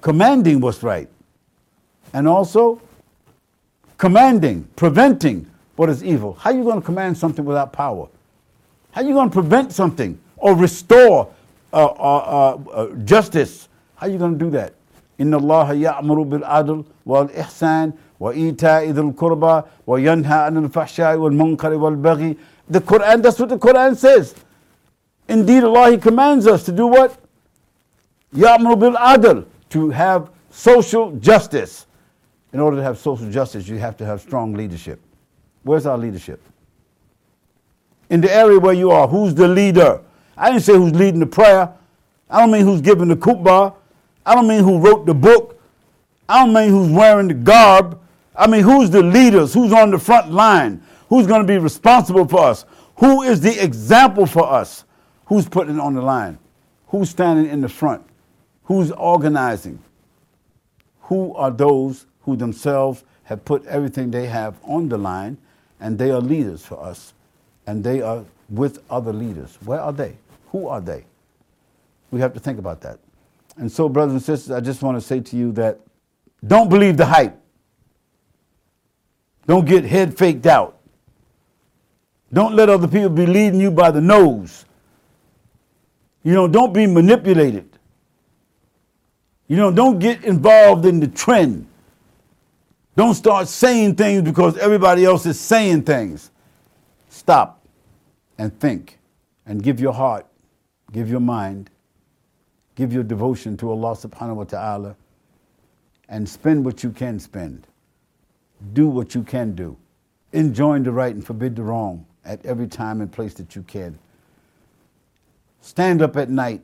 Commanding 0.01 0.60
what's 0.60 0.84
right. 0.84 1.07
And 2.13 2.27
also 2.27 2.81
commanding, 3.97 4.67
preventing 4.75 5.49
what 5.75 5.89
is 5.89 6.03
evil. 6.03 6.34
How 6.34 6.49
are 6.51 6.55
you 6.57 6.63
going 6.63 6.81
to 6.81 6.86
command 6.86 7.17
something 7.17 7.45
without 7.45 7.71
power? 7.71 8.07
How 8.91 9.01
are 9.01 9.07
you 9.07 9.13
going 9.13 9.29
to 9.29 9.34
prevent 9.34 9.71
something 9.71 10.19
or 10.38 10.55
restore 10.55 11.31
uh, 11.71 11.86
uh, 11.86 11.89
uh, 11.89 12.71
uh 12.71 12.95
justice? 13.05 13.69
How 13.95 14.07
are 14.07 14.10
you 14.10 14.17
going 14.17 14.38
to 14.38 14.45
do 14.45 14.49
that? 14.51 14.73
إن 15.21 15.34
الله 15.34 15.73
يأمر 15.73 16.21
بالعدل 16.23 16.84
والإحسان 17.05 17.93
وإيتاء 18.19 18.89
ذي 18.89 19.01
القربى 19.01 19.62
وينهى 19.88 20.38
عن 20.45 20.57
الفحشاء 20.57 21.15
والمنكر 21.17 21.73
والبغي 21.73 22.38
the 22.68 22.81
Quran, 22.81 23.22
that's 23.22 23.38
what 23.38 23.48
the 23.48 23.59
Quran 23.59 23.96
says. 23.96 24.35
Indeed, 25.29 25.64
Allah 25.64 25.92
He 25.92 25.98
commands 25.98 26.46
us 26.46 26.64
to 26.64 26.72
do 26.72 26.87
what? 26.87 27.18
Ya'muru 28.35 28.79
bil 28.79 28.92
adl, 28.92 29.46
to 29.70 29.90
have 29.90 30.31
social 30.50 31.12
justice. 31.16 31.87
In 32.52 32.61
order 32.61 32.76
to 32.76 32.83
have 32.83 32.98
social 32.98 33.31
justice, 33.31 33.68
you 33.68 33.79
have 33.79 33.96
to 33.98 34.07
have 34.07 34.20
strong 34.20 34.55
leadership. 34.55 35.00
Where's 35.62 35.85
our 35.87 35.98
leadership? 35.98 36.40
In 38.09 38.20
the 38.20 38.33
area 38.33 38.59
where 38.59 38.72
you 38.72 38.90
are, 38.90 39.09
who's 39.09 39.35
the 39.35 39.48
leader? 39.48 40.00
I 40.37 40.50
didn't 40.50 40.62
say 40.62 40.74
who's 40.74 40.94
leading 40.94 41.20
the 41.20 41.26
prayer. 41.26 41.72
I 42.31 42.40
don't 42.40 42.50
mean 42.50 42.62
who's 42.62 42.81
giving 42.81 43.09
the 43.09 43.16
khutbah. 43.16 43.74
I 44.24 44.35
don't 44.35 44.46
mean 44.46 44.62
who 44.62 44.79
wrote 44.79 45.07
the 45.07 45.14
book. 45.14 45.61
I 46.29 46.44
don't 46.44 46.55
mean 46.55 46.70
who's 46.70 46.90
wearing 46.90 47.29
the 47.29 47.35
garb. 47.35 48.00
I 48.35 48.46
mean 48.46 48.62
who's 48.62 48.90
the 48.90 49.02
leaders, 49.02 49.55
who's 49.55 49.72
on 49.72 49.90
the 49.90 49.98
front 49.98 50.31
line, 50.31 50.83
Who's 51.08 51.26
going 51.26 51.42
to 51.42 51.46
be 51.46 51.58
responsible 51.58 52.26
for 52.26 52.40
us? 52.40 52.64
Who 52.96 53.22
is 53.22 53.40
the 53.40 53.62
example 53.62 54.26
for 54.26 54.50
us? 54.50 54.84
Who's 55.26 55.48
putting 55.48 55.76
it 55.76 55.80
on 55.80 55.94
the 55.94 56.02
line? 56.02 56.38
Who's 56.88 57.10
standing 57.10 57.50
in 57.50 57.60
the 57.60 57.68
front? 57.68 58.04
Who's 58.64 58.90
organizing? 58.92 59.78
Who 61.02 61.34
are 61.34 61.50
those 61.50 62.06
who 62.22 62.36
themselves 62.36 63.04
have 63.24 63.44
put 63.44 63.64
everything 63.66 64.10
they 64.10 64.26
have 64.26 64.56
on 64.64 64.88
the 64.88 64.98
line 64.98 65.38
and 65.80 65.98
they 65.98 66.10
are 66.10 66.20
leaders 66.20 66.64
for 66.64 66.82
us 66.82 67.14
and 67.66 67.82
they 67.84 68.00
are 68.00 68.24
with 68.48 68.82
other 68.90 69.12
leaders? 69.12 69.58
Where 69.64 69.80
are 69.80 69.92
they? 69.92 70.16
Who 70.50 70.68
are 70.68 70.80
they? 70.80 71.04
We 72.10 72.20
have 72.20 72.32
to 72.34 72.40
think 72.40 72.58
about 72.58 72.80
that. 72.82 72.98
And 73.56 73.70
so, 73.70 73.88
brothers 73.88 74.12
and 74.12 74.22
sisters, 74.22 74.50
I 74.50 74.60
just 74.60 74.82
want 74.82 74.96
to 74.96 75.00
say 75.00 75.20
to 75.20 75.36
you 75.36 75.52
that 75.52 75.80
don't 76.46 76.68
believe 76.68 76.96
the 76.96 77.06
hype. 77.06 77.40
Don't 79.46 79.64
get 79.64 79.84
head 79.84 80.16
faked 80.16 80.46
out. 80.46 80.75
Don't 82.32 82.54
let 82.54 82.68
other 82.68 82.88
people 82.88 83.10
be 83.10 83.26
leading 83.26 83.60
you 83.60 83.70
by 83.70 83.90
the 83.90 84.00
nose. 84.00 84.64
You 86.22 86.32
know, 86.32 86.48
don't 86.48 86.72
be 86.72 86.86
manipulated. 86.86 87.68
You 89.46 89.56
know, 89.56 89.70
don't 89.70 89.98
get 90.00 90.24
involved 90.24 90.84
in 90.86 90.98
the 90.98 91.06
trend. 91.06 91.66
Don't 92.96 93.14
start 93.14 93.46
saying 93.46 93.94
things 93.94 94.22
because 94.22 94.56
everybody 94.58 95.04
else 95.04 95.24
is 95.26 95.38
saying 95.38 95.82
things. 95.82 96.30
Stop 97.10 97.64
and 98.38 98.58
think 98.58 98.98
and 99.46 99.62
give 99.62 99.78
your 99.78 99.92
heart, 99.92 100.26
give 100.92 101.08
your 101.08 101.20
mind, 101.20 101.70
give 102.74 102.92
your 102.92 103.04
devotion 103.04 103.56
to 103.58 103.70
Allah 103.70 103.92
subhanahu 103.92 104.36
wa 104.36 104.44
ta'ala 104.44 104.96
and 106.08 106.28
spend 106.28 106.64
what 106.64 106.82
you 106.82 106.90
can 106.90 107.20
spend. 107.20 107.66
Do 108.72 108.88
what 108.88 109.14
you 109.14 109.22
can 109.22 109.54
do. 109.54 109.76
Enjoin 110.32 110.82
the 110.82 110.90
right 110.90 111.14
and 111.14 111.24
forbid 111.24 111.54
the 111.54 111.62
wrong 111.62 112.04
at 112.26 112.44
every 112.44 112.66
time 112.66 113.00
and 113.00 113.10
place 113.10 113.34
that 113.34 113.56
you 113.56 113.62
can. 113.62 113.98
Stand 115.60 116.02
up 116.02 116.16
at 116.16 116.28
night. 116.28 116.60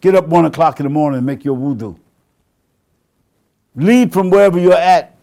Get 0.00 0.14
up 0.14 0.26
one 0.26 0.44
o'clock 0.44 0.80
in 0.80 0.84
the 0.84 0.90
morning 0.90 1.18
and 1.18 1.26
make 1.26 1.44
your 1.44 1.56
wudu. 1.56 1.98
Leave 3.74 4.12
from 4.12 4.28
wherever 4.28 4.58
you're 4.58 4.74
at 4.74 5.16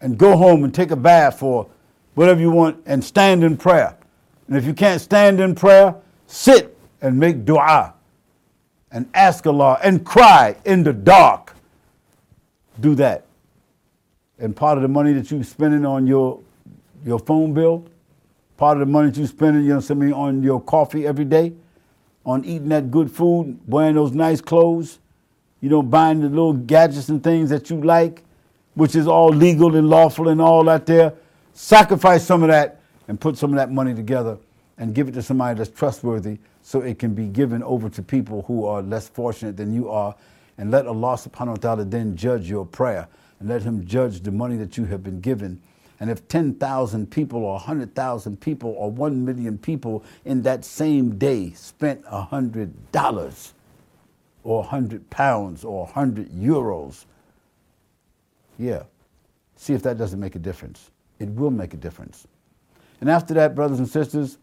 and 0.00 0.18
go 0.18 0.36
home 0.36 0.64
and 0.64 0.74
take 0.74 0.90
a 0.90 0.96
bath 0.96 1.42
or 1.42 1.68
whatever 2.14 2.40
you 2.40 2.50
want 2.50 2.82
and 2.86 3.02
stand 3.02 3.42
in 3.42 3.56
prayer. 3.56 3.96
And 4.48 4.56
if 4.56 4.64
you 4.64 4.74
can't 4.74 5.00
stand 5.00 5.40
in 5.40 5.54
prayer, 5.54 5.94
sit 6.26 6.76
and 7.00 7.18
make 7.18 7.44
dua 7.44 7.94
and 8.90 9.08
ask 9.14 9.46
Allah 9.46 9.78
and 9.82 10.04
cry 10.04 10.56
in 10.64 10.82
the 10.82 10.92
dark. 10.92 11.54
Do 12.80 12.94
that. 12.96 13.26
And 14.38 14.54
part 14.54 14.78
of 14.78 14.82
the 14.82 14.88
money 14.88 15.12
that 15.14 15.30
you're 15.30 15.42
spending 15.44 15.84
on 15.84 16.06
your 16.06 16.40
your 17.04 17.18
phone 17.18 17.52
bill, 17.52 17.86
part 18.56 18.76
of 18.76 18.80
the 18.80 18.92
money 18.92 19.10
that 19.10 19.20
you 19.20 19.26
spending, 19.26 19.64
you 19.64 19.74
know, 19.74 19.80
something 19.80 20.12
on 20.12 20.42
your 20.42 20.60
coffee 20.60 21.06
every 21.06 21.24
day, 21.24 21.52
on 22.24 22.44
eating 22.44 22.68
that 22.68 22.90
good 22.90 23.10
food, 23.10 23.58
wearing 23.66 23.94
those 23.94 24.12
nice 24.12 24.40
clothes, 24.40 24.98
you 25.60 25.68
know, 25.68 25.82
buying 25.82 26.20
the 26.20 26.28
little 26.28 26.52
gadgets 26.52 27.08
and 27.08 27.22
things 27.22 27.50
that 27.50 27.70
you 27.70 27.80
like, 27.82 28.22
which 28.74 28.94
is 28.94 29.06
all 29.06 29.30
legal 29.30 29.74
and 29.74 29.88
lawful 29.88 30.28
and 30.28 30.40
all 30.40 30.62
that 30.64 30.86
there. 30.86 31.12
Sacrifice 31.52 32.24
some 32.24 32.42
of 32.42 32.48
that 32.48 32.80
and 33.08 33.20
put 33.20 33.36
some 33.36 33.50
of 33.50 33.56
that 33.56 33.70
money 33.70 33.94
together 33.94 34.38
and 34.76 34.94
give 34.94 35.08
it 35.08 35.12
to 35.12 35.22
somebody 35.22 35.58
that's 35.58 35.70
trustworthy 35.70 36.38
so 36.62 36.80
it 36.80 36.98
can 36.98 37.14
be 37.14 37.26
given 37.26 37.62
over 37.62 37.88
to 37.88 38.02
people 38.02 38.42
who 38.42 38.66
are 38.66 38.82
less 38.82 39.08
fortunate 39.08 39.56
than 39.56 39.72
you 39.72 39.90
are. 39.90 40.14
And 40.58 40.70
let 40.70 40.86
Allah 40.86 41.14
subhanahu 41.14 41.48
wa 41.48 41.54
ta'ala 41.54 41.84
then 41.84 42.16
judge 42.16 42.48
your 42.48 42.66
prayer 42.66 43.08
and 43.40 43.48
let 43.48 43.62
Him 43.62 43.86
judge 43.86 44.20
the 44.20 44.30
money 44.30 44.56
that 44.56 44.76
you 44.76 44.84
have 44.84 45.02
been 45.02 45.20
given 45.20 45.60
and 46.00 46.10
if 46.10 46.26
10,000 46.28 47.10
people 47.10 47.40
or 47.44 47.54
100,000 47.54 48.40
people 48.40 48.74
or 48.78 48.90
1 48.90 49.24
million 49.24 49.58
people 49.58 50.04
in 50.24 50.42
that 50.42 50.64
same 50.64 51.18
day 51.18 51.50
spent 51.52 52.04
$100 52.04 53.52
or 54.44 54.60
100 54.60 55.10
pounds 55.10 55.64
or 55.64 55.84
100 55.86 56.30
euros, 56.30 57.04
yeah, 58.58 58.84
see 59.56 59.72
if 59.72 59.82
that 59.82 59.98
doesn't 59.98 60.20
make 60.20 60.36
a 60.36 60.38
difference. 60.38 60.90
It 61.18 61.28
will 61.30 61.50
make 61.50 61.74
a 61.74 61.76
difference. 61.76 62.26
And 63.00 63.10
after 63.10 63.34
that, 63.34 63.54
brothers 63.54 63.78
and 63.80 63.88
sisters, 63.88 64.38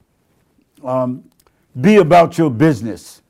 um, 0.83 1.23
be 1.79 1.97
about 1.97 2.37
your 2.37 2.49
business. 2.49 3.21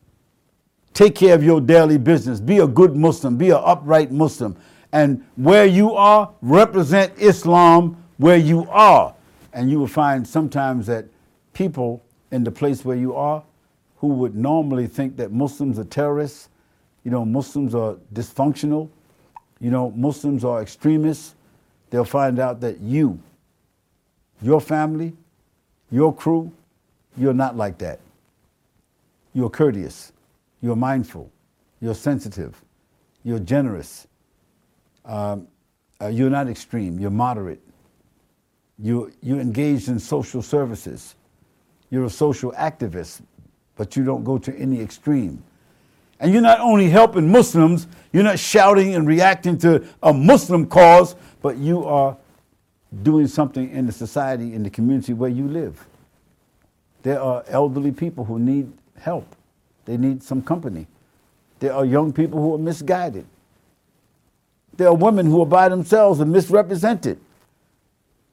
Take 0.94 1.16
care 1.16 1.36
of 1.36 1.44
your 1.44 1.62
daily 1.62 1.98
business. 1.98 2.40
Be 2.40 2.60
a 2.60 2.68
good 2.68 2.96
Muslim. 2.96 3.38
Be 3.38 3.50
an 3.50 3.62
upright 3.64 4.12
Muslim. 4.12 4.56
And 4.92 5.26
where 5.36 5.66
you 5.66 5.94
are, 5.94 6.32
represent 6.42 7.14
Islam 7.20 8.02
where 8.18 8.38
you 8.38 8.68
are. 8.70 9.14
And 9.54 9.70
you 9.70 9.80
will 9.80 9.88
find 9.88 10.28
sometimes 10.28 10.88
that 10.88 11.06
people 11.54 12.04
in 12.32 12.44
the 12.44 12.52
place 12.52 12.84
where 12.84 12.98
you 12.98 13.16
are 13.16 13.44
who 13.98 14.08
would 14.08 14.36
normally 14.36 14.88
think 14.88 15.18
that 15.18 15.32
Muslims 15.32 15.80
are 15.80 15.86
terrorists, 15.86 16.50
you 17.04 17.12
know, 17.12 17.24
Muslims 17.26 17.74
are 17.74 17.96
dysfunctional, 18.14 18.90
you 19.60 19.72
know, 19.72 19.92
Muslims 19.92 20.44
are 20.44 20.62
extremists, 20.62 21.36
they'll 21.90 22.04
find 22.04 22.40
out 22.40 22.60
that 22.62 22.80
you, 22.82 23.20
your 24.42 24.60
family, 24.60 25.14
your 25.92 26.14
crew, 26.14 26.52
you're 27.18 27.34
not 27.34 27.56
like 27.56 27.78
that. 27.78 28.00
You're 29.34 29.50
courteous, 29.50 30.12
you're 30.62 30.76
mindful, 30.76 31.32
you're 31.80 31.96
sensitive, 31.96 32.62
you're 33.24 33.40
generous, 33.40 34.08
um, 35.06 35.48
uh, 36.02 36.08
you're 36.08 36.30
not 36.30 36.48
extreme, 36.48 37.00
you're 37.00 37.12
moderate, 37.12 37.62
you, 38.80 39.12
you 39.22 39.40
engaged 39.40 39.88
in 39.88 40.00
social 40.00 40.42
services. 40.42 41.16
You're 41.90 42.06
a 42.06 42.10
social 42.10 42.52
activist, 42.54 43.22
but 43.76 43.96
you 43.96 44.04
don't 44.04 44.24
go 44.24 44.38
to 44.38 44.56
any 44.56 44.82
extreme. 44.82 45.44
And 46.20 46.32
you're 46.32 46.42
not 46.42 46.60
only 46.60 46.90
helping 46.90 47.32
Muslims, 47.32 47.88
you're 48.12 48.24
not 48.24 48.40
shouting 48.40 48.96
and 48.96 49.08
reacting 49.08 49.58
to 49.60 49.86
a 50.02 50.14
Muslim 50.14 50.66
cause, 50.66 51.16
but 51.42 51.58
you 51.58 51.84
are 51.86 52.18
doing 53.04 53.28
something 53.28 53.70
in 53.72 53.86
the 53.86 53.92
society, 53.92 54.54
in 54.54 54.64
the 54.64 54.70
community 54.70 55.14
where 55.14 55.30
you 55.30 55.48
live. 55.48 55.86
There 57.04 57.22
are 57.22 57.44
elderly 57.48 57.92
people 57.92 58.26
who 58.26 58.40
need 58.40 58.72
help, 58.98 59.36
they 59.86 59.98
need 59.98 60.24
some 60.24 60.42
company. 60.42 60.88
There 61.60 61.74
are 61.74 61.86
young 61.86 62.12
people 62.12 62.42
who 62.42 62.54
are 62.56 62.58
misguided. 62.58 63.26
There 64.76 64.88
are 64.88 64.96
women 64.96 65.26
who 65.26 65.42
are 65.42 65.46
by 65.46 65.70
themselves 65.70 66.20
and 66.20 66.32
misrepresented. 66.32 67.20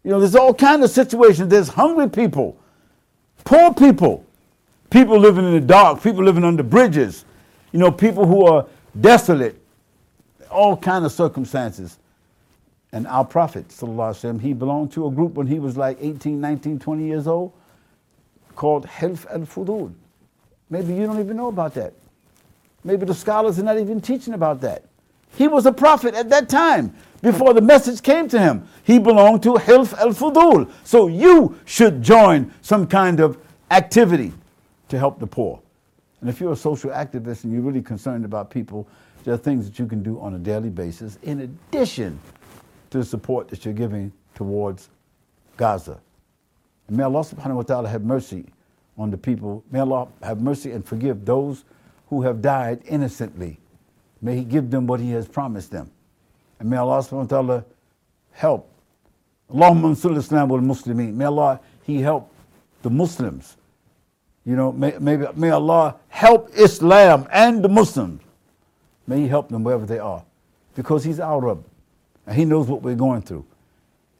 You 0.04 0.10
know, 0.10 0.20
there's 0.20 0.34
all 0.34 0.52
kinds 0.52 0.84
of 0.84 0.90
situations. 0.90 1.48
There's 1.48 1.68
hungry 1.68 2.08
people, 2.08 2.56
poor 3.44 3.72
people, 3.72 4.24
people 4.90 5.18
living 5.18 5.44
in 5.44 5.52
the 5.52 5.60
dark, 5.60 6.02
people 6.02 6.24
living 6.24 6.44
under 6.44 6.62
bridges, 6.62 7.24
you 7.70 7.78
know, 7.78 7.90
people 7.90 8.26
who 8.26 8.44
are 8.46 8.66
desolate, 9.00 9.60
all 10.50 10.76
kinds 10.76 11.04
of 11.04 11.12
circumstances. 11.12 11.98
And 12.92 13.06
our 13.06 13.24
prophet, 13.24 13.68
وسلم, 13.68 14.40
he 14.40 14.52
belonged 14.52 14.92
to 14.92 15.06
a 15.06 15.10
group 15.10 15.32
when 15.32 15.46
he 15.46 15.58
was 15.58 15.76
like 15.76 15.96
18, 16.00 16.40
19, 16.40 16.78
20 16.78 17.04
years 17.06 17.26
old 17.26 17.52
called 18.54 18.86
Hilf 18.86 19.24
al 19.30 19.40
Fudul. 19.40 19.94
Maybe 20.68 20.94
you 20.94 21.06
don't 21.06 21.20
even 21.20 21.36
know 21.36 21.48
about 21.48 21.74
that. 21.74 21.94
Maybe 22.84 23.06
the 23.06 23.14
scholars 23.14 23.58
are 23.58 23.62
not 23.62 23.78
even 23.78 24.00
teaching 24.00 24.34
about 24.34 24.60
that. 24.62 24.84
He 25.36 25.48
was 25.48 25.66
a 25.66 25.72
prophet 25.72 26.14
at 26.14 26.28
that 26.30 26.48
time 26.48 26.94
before 27.22 27.54
the 27.54 27.60
message 27.60 28.02
came 28.02 28.28
to 28.28 28.38
him. 28.38 28.66
He 28.84 28.98
belonged 28.98 29.42
to 29.44 29.54
Hilf 29.54 29.94
al 29.94 30.10
Fudul. 30.10 30.70
So 30.84 31.06
you 31.06 31.58
should 31.64 32.02
join 32.02 32.52
some 32.62 32.86
kind 32.86 33.20
of 33.20 33.38
activity 33.70 34.32
to 34.88 34.98
help 34.98 35.18
the 35.18 35.26
poor. 35.26 35.60
And 36.20 36.28
if 36.28 36.40
you're 36.40 36.52
a 36.52 36.56
social 36.56 36.90
activist 36.90 37.44
and 37.44 37.52
you're 37.52 37.62
really 37.62 37.82
concerned 37.82 38.24
about 38.24 38.50
people, 38.50 38.86
there 39.24 39.34
are 39.34 39.38
things 39.38 39.68
that 39.68 39.78
you 39.78 39.86
can 39.86 40.02
do 40.02 40.20
on 40.20 40.34
a 40.34 40.38
daily 40.38 40.68
basis 40.68 41.18
in 41.22 41.40
addition 41.40 42.18
to 42.90 42.98
the 42.98 43.04
support 43.04 43.48
that 43.48 43.64
you're 43.64 43.74
giving 43.74 44.12
towards 44.34 44.90
Gaza. 45.56 46.00
And 46.88 46.96
may 46.96 47.04
Allah 47.04 47.20
subhanahu 47.20 47.54
wa 47.56 47.62
ta'ala 47.62 47.88
have 47.88 48.04
mercy 48.04 48.46
on 48.98 49.10
the 49.10 49.16
people. 49.16 49.64
May 49.70 49.80
Allah 49.80 50.08
have 50.22 50.40
mercy 50.40 50.72
and 50.72 50.84
forgive 50.84 51.24
those 51.24 51.64
who 52.08 52.22
have 52.22 52.42
died 52.42 52.82
innocently. 52.86 53.58
May 54.21 54.37
He 54.37 54.43
give 54.43 54.69
them 54.69 54.87
what 54.87 54.99
He 54.99 55.11
has 55.11 55.27
promised 55.27 55.71
them. 55.71 55.91
And 56.59 56.69
may 56.69 56.77
Allah 56.77 56.99
subhanahu 56.99 57.11
wa 57.11 57.25
ta'ala 57.25 57.65
help. 58.31 58.69
Allahumma 59.53 59.95
ansur 59.95 60.17
Islam 60.17 60.49
wal 60.49 60.59
Muslimin. 60.59 61.13
May 61.13 61.25
Allah, 61.25 61.59
He 61.83 62.01
help 62.01 62.31
the 62.81 62.89
Muslims. 62.89 63.57
You 64.45 64.55
know, 64.55 64.71
may, 64.71 64.97
may, 64.99 65.17
may 65.35 65.49
Allah 65.49 65.95
help 66.09 66.49
Islam 66.55 67.27
and 67.31 67.63
the 67.63 67.69
Muslims. 67.69 68.21
May 69.05 69.21
He 69.21 69.27
help 69.27 69.49
them 69.49 69.63
wherever 69.63 69.85
they 69.85 69.99
are. 69.99 70.23
Because 70.75 71.03
He's 71.03 71.19
our 71.19 71.39
Rabb. 71.39 71.63
And 72.25 72.35
He 72.35 72.45
knows 72.45 72.67
what 72.67 72.81
we're 72.81 72.95
going 72.95 73.21
through. 73.21 73.45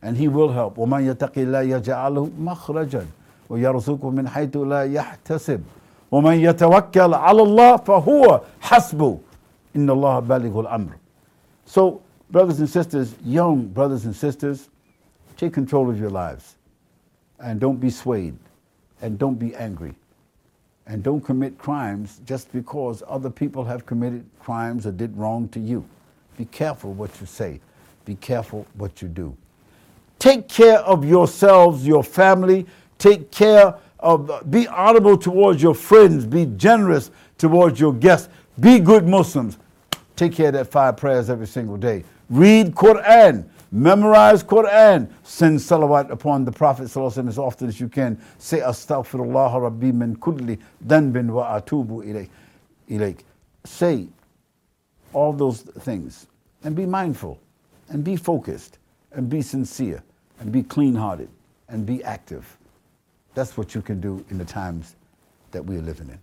And 0.02 0.16
He 0.16 0.28
will 0.28 0.50
help. 0.50 0.76
وَمَنْ 0.76 1.16
يَتَقِ 1.16 1.34
اللَّهِ 1.34 1.82
يَجْعَلْهُ 1.82 2.32
مَخْرَجًا 2.40 3.06
وَيَرْزُقْهُ 3.50 4.12
مِنْ 4.12 4.28
حَيْثُ 4.28 4.56
لَا 4.56 4.84
يَحْتَسِبُ 4.86 5.62
وَمَنْ 6.12 6.40
يَتَوَكَّلْ 6.40 7.14
عَلَى 7.14 7.42
اللَّهِ 7.42 7.78
فَهُوَ 7.78 8.42
حَسْبُهُ 8.62 9.18
Allah 9.75 10.23
balighul 10.23 10.71
amr. 10.71 10.99
So, 11.65 12.03
brothers 12.31 12.59
and 12.61 12.69
sisters, 12.69 13.15
young 13.25 13.67
brothers 13.67 14.05
and 14.05 14.15
sisters, 14.15 14.69
take 15.37 15.53
control 15.53 15.89
of 15.91 15.99
your 15.99 16.11
lives. 16.11 16.57
And 17.41 17.61
don't 17.61 17.81
be 17.81 17.91
swayed. 17.91 18.37
And 19.01 19.19
don't 19.19 19.39
be 19.39 19.55
angry. 19.55 19.95
And 20.87 21.03
don't 21.03 21.21
commit 21.21 21.59
crimes 21.59 22.21
just 22.25 22.53
because 22.53 23.03
other 23.09 23.31
people 23.31 23.65
have 23.65 23.87
committed 23.87 24.25
crimes 24.41 24.87
or 24.87 24.93
did 24.93 25.17
wrong 25.17 25.49
to 25.49 25.61
you. 25.61 25.85
Be 26.37 26.45
careful 26.47 26.93
what 26.93 27.11
you 27.21 27.27
say. 27.27 27.61
Be 28.05 28.17
careful 28.17 28.67
what 28.75 29.01
you 29.01 29.09
do. 29.09 29.37
Take 30.19 30.49
care 30.49 30.79
of 30.81 31.05
yourselves, 31.05 31.87
your 31.87 32.05
family. 32.05 32.67
Take 32.99 33.31
care 33.31 33.75
of, 34.01 34.51
be 34.51 34.69
honorable 34.69 35.17
towards 35.17 35.63
your 35.63 35.75
friends. 35.75 36.27
Be 36.27 36.47
generous 36.47 37.11
towards 37.39 37.81
your 37.81 37.93
guests. 37.93 38.29
Be 38.61 38.79
good 38.79 39.07
Muslims. 39.07 39.59
Take 40.17 40.35
care 40.35 40.49
of 40.49 40.55
that 40.55 40.71
five 40.71 40.97
prayers 40.97 41.31
every 41.31 41.47
single 41.47 41.77
day. 41.77 42.05
Read 42.31 42.75
Quran. 42.75 43.49
Memorize 43.71 44.45
Quran. 44.45 45.11
Send 45.23 45.59
salawat 45.59 46.11
upon 46.11 46.45
the 46.45 46.53
Prophet 46.53 46.85
as 46.85 46.97
often 46.97 47.69
as 47.69 47.81
you 47.81 47.89
can. 47.89 48.21
Say 48.39 48.61
astaghfirullah 48.61 49.63
rabbi 49.63 49.91
min 49.93 50.17
kulli 50.17 50.59
dhanbin 50.87 51.31
wa 51.31 51.59
atubu 51.59 52.29
ilayk. 52.89 53.21
Say 53.65 54.09
all 55.13 55.33
those 55.33 55.63
things 55.63 56.27
and 56.65 56.77
be 56.77 56.87
mindful 56.87 57.41
and 57.89 58.05
be 58.05 58.17
focused 58.17 58.79
and 59.13 59.29
be 59.29 59.43
sincere 59.43 60.03
and 60.41 60.53
be 60.53 60.63
clean 60.63 60.95
hearted 60.95 61.29
and 61.69 61.87
be 61.87 62.03
active. 62.05 62.57
That's 63.35 63.57
what 63.57 63.75
you 63.75 63.83
can 63.83 64.01
do 64.01 64.25
in 64.31 64.39
the 64.39 64.45
times 64.45 64.97
that 65.53 65.65
we 65.65 65.77
are 65.77 65.83
living 65.83 66.09
in. 66.11 66.19